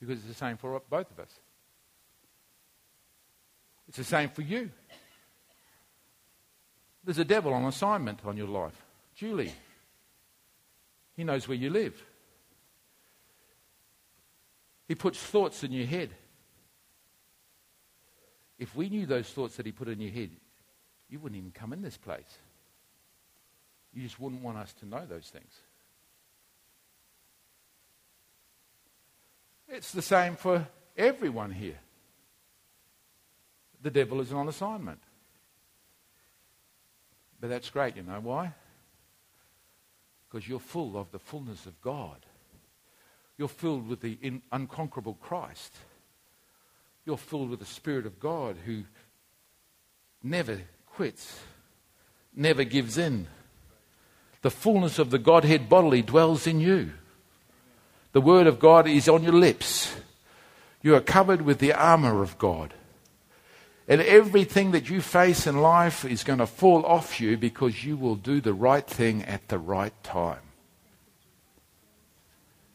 [0.00, 1.30] Because it's the same for both of us.
[3.86, 4.70] It's the same for you.
[7.04, 8.74] There's a devil on assignment on your life.
[9.14, 9.52] Julie.
[11.16, 12.02] He knows where you live.
[14.88, 16.10] He puts thoughts in your head.
[18.58, 20.30] If we knew those thoughts that he put in your head,
[21.08, 22.38] you wouldn't even come in this place.
[23.92, 25.52] You just wouldn't want us to know those things.
[29.68, 31.78] It's the same for everyone here.
[33.82, 35.00] The devil is on assignment.
[37.40, 38.52] But that's great, you know why?
[40.28, 42.24] Because you're full of the fullness of God.
[43.36, 45.74] You're filled with the in, unconquerable Christ.
[47.06, 48.84] You're filled with the Spirit of God who
[50.22, 51.40] never quits,
[52.34, 53.26] never gives in.
[54.42, 56.92] The fullness of the Godhead bodily dwells in you.
[58.12, 59.94] The Word of God is on your lips.
[60.82, 62.74] You are covered with the armor of God.
[63.86, 67.96] And everything that you face in life is going to fall off you because you
[67.96, 70.38] will do the right thing at the right time.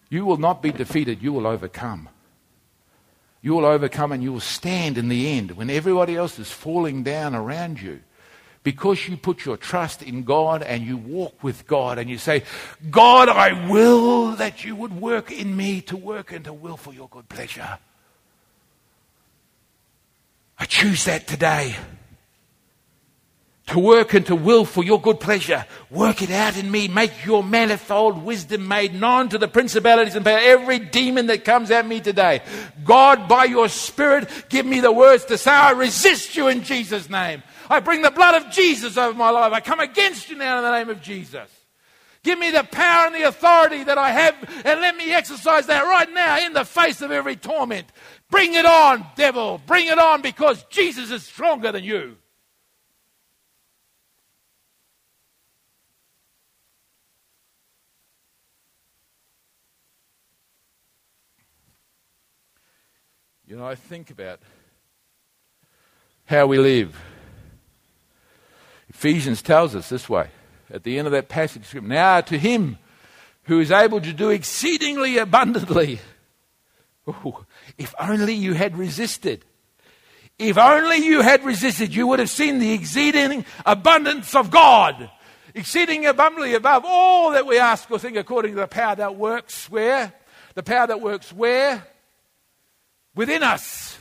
[0.09, 2.09] You will not be defeated, you will overcome.
[3.41, 7.03] You will overcome and you will stand in the end when everybody else is falling
[7.03, 8.01] down around you.
[8.61, 12.43] Because you put your trust in God and you walk with God and you say,
[12.89, 16.93] God, I will that you would work in me to work and to will for
[16.93, 17.79] your good pleasure.
[20.57, 21.75] I choose that today.
[23.69, 25.63] To work and to will for your good pleasure.
[25.91, 26.87] Work it out in me.
[26.87, 30.39] Make your manifold wisdom made known to the principalities and power.
[30.39, 32.41] Every demon that comes at me today.
[32.83, 37.11] God, by your Spirit, give me the words to say, I resist you in Jesus'
[37.11, 37.43] name.
[37.69, 39.53] I bring the blood of Jesus over my life.
[39.53, 41.47] I come against you now in the name of Jesus.
[42.23, 45.83] Give me the power and the authority that I have, and let me exercise that
[45.83, 47.87] right now in the face of every torment.
[48.31, 49.61] Bring it on, devil.
[49.67, 52.17] Bring it on because Jesus is stronger than you.
[63.49, 64.39] You know, I think about
[66.25, 66.95] how we live.
[68.89, 70.29] Ephesians tells us this way
[70.71, 71.73] at the end of that passage.
[71.73, 72.77] Now to him
[73.45, 75.99] who is able to do exceedingly abundantly.
[77.07, 77.43] Ooh,
[77.75, 79.43] if only you had resisted.
[80.37, 85.09] If only you had resisted, you would have seen the exceeding abundance of God.
[85.55, 89.71] Exceeding abundantly above all that we ask or think according to the power that works
[89.71, 90.13] where?
[90.53, 91.83] The power that works where?
[93.19, 93.99] Within us.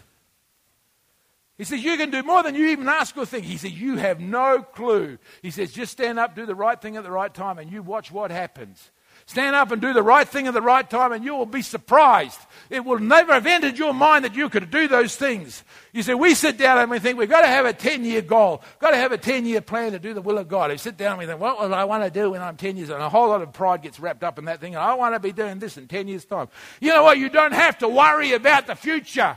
[1.57, 3.47] He says, You can do more than you even ask or think.
[3.47, 5.19] He says, You have no clue.
[5.43, 7.83] He says, Just stand up, do the right thing at the right time, and you
[7.83, 8.93] watch what happens.
[9.29, 11.61] Stand up and do the right thing at the right time, and you will be
[11.61, 12.41] surprised.
[12.71, 15.65] It will never have entered your mind that you could do those things.
[15.93, 18.23] You see, we sit down and we think we've got to have a 10 year
[18.23, 20.71] goal, got to have a 10 year plan to do the will of God.
[20.71, 22.79] We sit down and we think, what will I want to do when I'm 10
[22.79, 23.01] years old?
[23.01, 24.75] And a whole lot of pride gets wrapped up in that thing.
[24.75, 26.49] and I want to be doing this in 10 years' time.
[26.81, 27.19] You know what?
[27.19, 29.37] You don't have to worry about the future.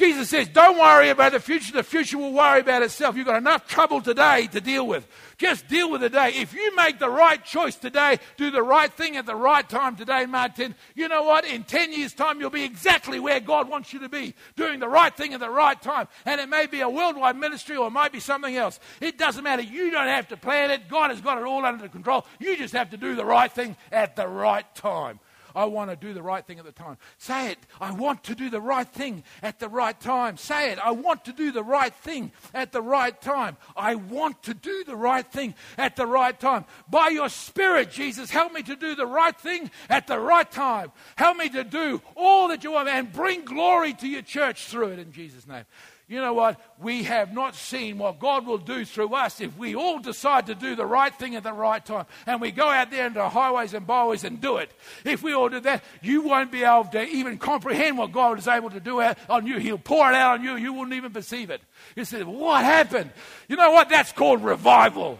[0.00, 1.74] Jesus says, Don't worry about the future.
[1.74, 3.16] The future will worry about itself.
[3.16, 5.06] You've got enough trouble today to deal with.
[5.36, 6.32] Just deal with the day.
[6.36, 9.96] If you make the right choice today, do the right thing at the right time
[9.96, 11.44] today, Martin, you know what?
[11.44, 14.88] In 10 years' time, you'll be exactly where God wants you to be, doing the
[14.88, 16.08] right thing at the right time.
[16.24, 18.80] And it may be a worldwide ministry or it might be something else.
[19.02, 19.60] It doesn't matter.
[19.60, 20.88] You don't have to plan it.
[20.88, 22.24] God has got it all under control.
[22.38, 25.20] You just have to do the right thing at the right time.
[25.54, 26.96] I want to do the right thing at the time.
[27.18, 27.58] Say it.
[27.80, 30.36] I want to do the right thing at the right time.
[30.36, 30.78] Say it.
[30.78, 33.56] I want to do the right thing at the right time.
[33.76, 36.64] I want to do the right thing at the right time.
[36.88, 40.92] By your Spirit, Jesus, help me to do the right thing at the right time.
[41.16, 44.88] Help me to do all that you want and bring glory to your church through
[44.88, 45.64] it in Jesus' name
[46.10, 46.60] you know what?
[46.82, 50.56] We have not seen what God will do through us if we all decide to
[50.56, 53.74] do the right thing at the right time and we go out there into highways
[53.74, 54.72] and byways and do it.
[55.04, 58.48] If we all do that, you won't be able to even comprehend what God is
[58.48, 59.58] able to do on you.
[59.58, 60.56] He'll pour it out on you.
[60.56, 61.62] You wouldn't even perceive it.
[61.94, 63.12] You say, What happened?
[63.46, 63.88] You know what?
[63.88, 65.16] That's called revival.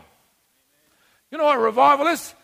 [1.30, 2.34] You know what revival is?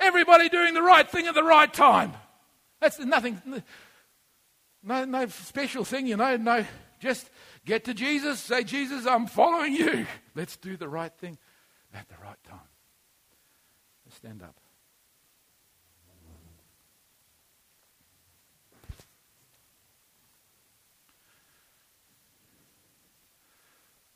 [0.00, 2.12] Everybody doing the right thing at the right time.
[2.80, 3.40] That's nothing,
[4.82, 6.64] no, no special thing, you know, no,
[6.98, 7.30] just
[7.68, 10.06] Get to Jesus, say, Jesus, I'm following you.
[10.34, 11.36] Let's do the right thing
[11.92, 12.60] at the right time.
[14.06, 14.56] Let's stand up.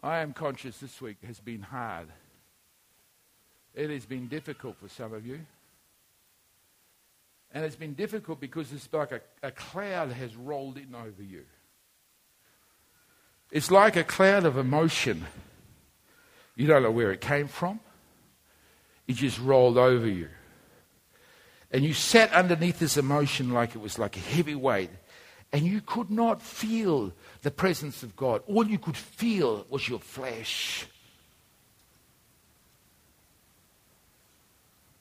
[0.03, 2.09] I am conscious this week has been hard.
[3.75, 5.41] It has been difficult for some of you.
[7.53, 11.45] And it's been difficult because it's like a, a cloud has rolled in over you.
[13.53, 15.27] It's like a cloud of emotion.
[16.57, 17.81] You don't know where it came from.
[19.07, 20.29] It just rolled over you.
[21.71, 24.91] And you sat underneath this emotion like it was like a heavy weight.
[25.53, 28.43] And you could not feel the presence of God.
[28.47, 30.87] All you could feel was your flesh.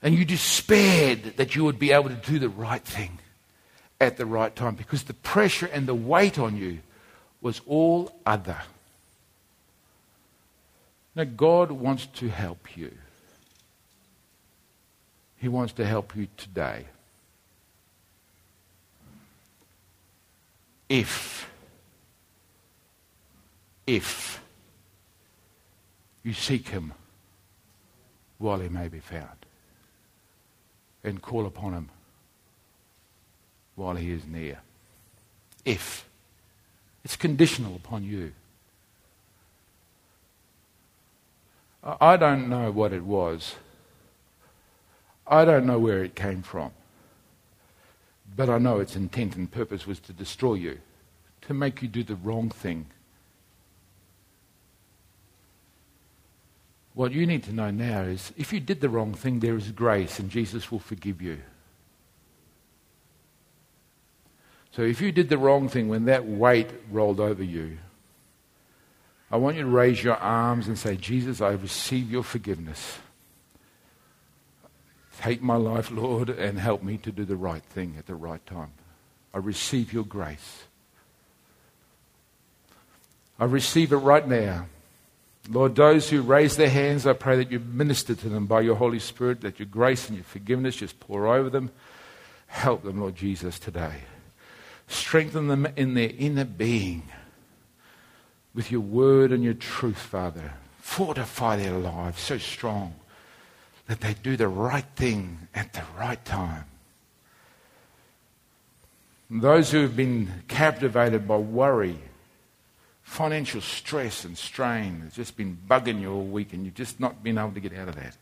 [0.02, 3.20] And you despaired that you would be able to do the right thing
[4.02, 6.80] at the right time because the pressure and the weight on you
[7.42, 8.58] was all other.
[11.16, 12.92] Now, God wants to help you.
[15.38, 16.86] He wants to help you today.
[20.88, 21.50] If,
[23.88, 24.42] if
[26.24, 26.94] you seek Him
[28.38, 29.46] while He may be found
[31.04, 31.90] and call upon Him
[33.76, 34.60] while He is near.
[35.66, 36.06] If.
[37.04, 38.34] It's conditional upon you.
[41.84, 43.56] I don't know what it was.
[45.26, 46.72] I don't know where it came from.
[48.36, 50.80] But I know its intent and purpose was to destroy you,
[51.42, 52.86] to make you do the wrong thing.
[56.94, 59.72] What you need to know now is if you did the wrong thing, there is
[59.72, 61.40] grace and Jesus will forgive you.
[64.72, 67.78] So if you did the wrong thing when that weight rolled over you,
[69.30, 73.00] I want you to raise your arms and say, Jesus, I receive your forgiveness.
[75.20, 78.46] Take my life, Lord, and help me to do the right thing at the right
[78.46, 78.72] time.
[79.34, 80.64] I receive your grace.
[83.40, 84.68] I receive it right now.
[85.50, 88.76] Lord, those who raise their hands, I pray that you minister to them by your
[88.76, 91.72] Holy Spirit, that your grace and your forgiveness just pour over them.
[92.48, 94.02] Help them, Lord Jesus, today.
[94.92, 97.04] Strengthen them in their inner being
[98.54, 100.52] with your word and your truth, Father.
[100.80, 102.96] Fortify their lives so strong
[103.88, 106.66] that they do the right thing at the right time.
[109.30, 111.98] And those who have been captivated by worry,
[113.02, 117.24] financial stress and strain, has just been bugging you all week and you've just not
[117.24, 118.18] been able to get out of that.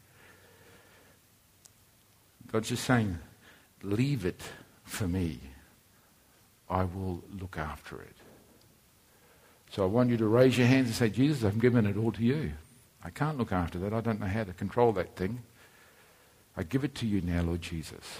[2.51, 3.17] God's just saying,
[3.82, 4.43] leave it
[4.84, 5.39] for me.
[6.70, 8.15] I will look after it.
[9.72, 12.11] So I want you to raise your hands and say, Jesus, I've given it all
[12.11, 12.51] to you.
[13.03, 13.93] I can't look after that.
[13.93, 15.41] I don't know how to control that thing.
[16.57, 18.20] I give it to you now, Lord Jesus.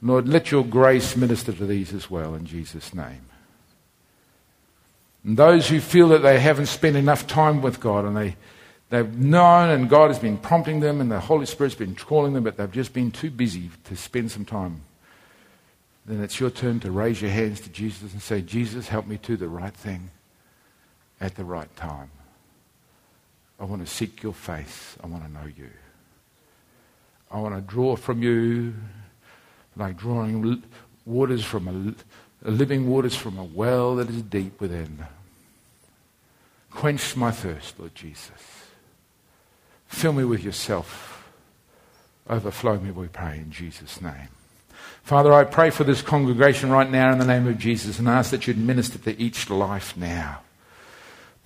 [0.00, 3.26] Lord, let your grace minister to these as well in Jesus' name.
[5.24, 8.36] And those who feel that they haven't spent enough time with God and they,
[8.90, 12.44] they've known and God has been prompting them and the Holy Spirit's been calling them,
[12.44, 14.82] but they've just been too busy to spend some time
[16.08, 19.18] then it's your turn to raise your hands to Jesus and say, Jesus, help me
[19.20, 20.10] do the right thing
[21.20, 22.10] at the right time.
[23.60, 24.96] I want to seek your face.
[25.02, 25.70] I want to know you.
[27.30, 28.74] I want to draw from you
[29.76, 30.62] like drawing
[31.04, 35.06] waters from a, living waters from a well that is deep within.
[36.70, 38.30] Quench my thirst, Lord Jesus.
[39.86, 41.30] Fill me with yourself.
[42.28, 44.28] Overflow me, we pray, in Jesus' name.
[45.08, 48.30] Father, I pray for this congregation right now in the name of Jesus and ask
[48.30, 50.42] that you'd minister to each life now.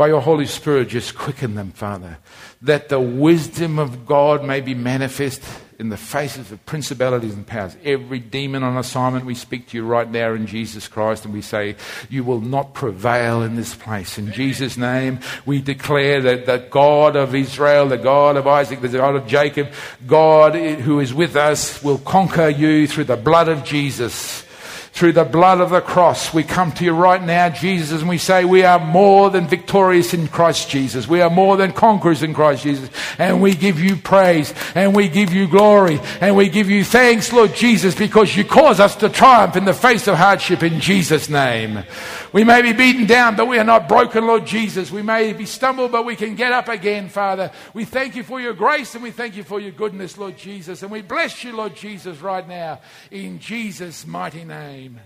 [0.02, 2.18] By your Holy Spirit, just quicken them, Father,
[2.62, 5.40] that the wisdom of God may be manifest
[5.78, 7.76] in the faces of principalities and powers.
[7.84, 11.40] Every demon on assignment, we speak to you right now in Jesus Christ and we
[11.40, 11.76] say,
[12.10, 14.18] You will not prevail in this place.
[14.18, 18.88] In Jesus' name, we declare that the God of Israel, the God of Isaac, the
[18.88, 19.68] God of Jacob,
[20.04, 24.44] God who is with us will conquer you through the blood of Jesus
[24.92, 26.34] through the blood of the cross.
[26.34, 30.12] We come to you right now, Jesus, and we say we are more than victorious
[30.12, 31.08] in Christ Jesus.
[31.08, 32.90] We are more than conquerors in Christ Jesus.
[33.18, 37.32] And we give you praise and we give you glory and we give you thanks,
[37.32, 41.30] Lord Jesus, because you cause us to triumph in the face of hardship in Jesus'
[41.30, 41.84] name.
[42.32, 44.90] We may be beaten down, but we are not broken, Lord Jesus.
[44.90, 47.50] We may be stumbled, but we can get up again, Father.
[47.74, 50.82] We thank you for your grace and we thank you for your goodness, Lord Jesus.
[50.82, 52.80] And we bless you, Lord Jesus, right now
[53.10, 54.98] in Jesus' mighty name.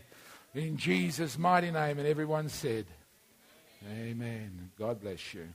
[0.55, 1.99] In Jesus' mighty name.
[1.99, 2.87] And everyone said,
[4.01, 4.71] Amen.
[4.79, 5.49] God bless you.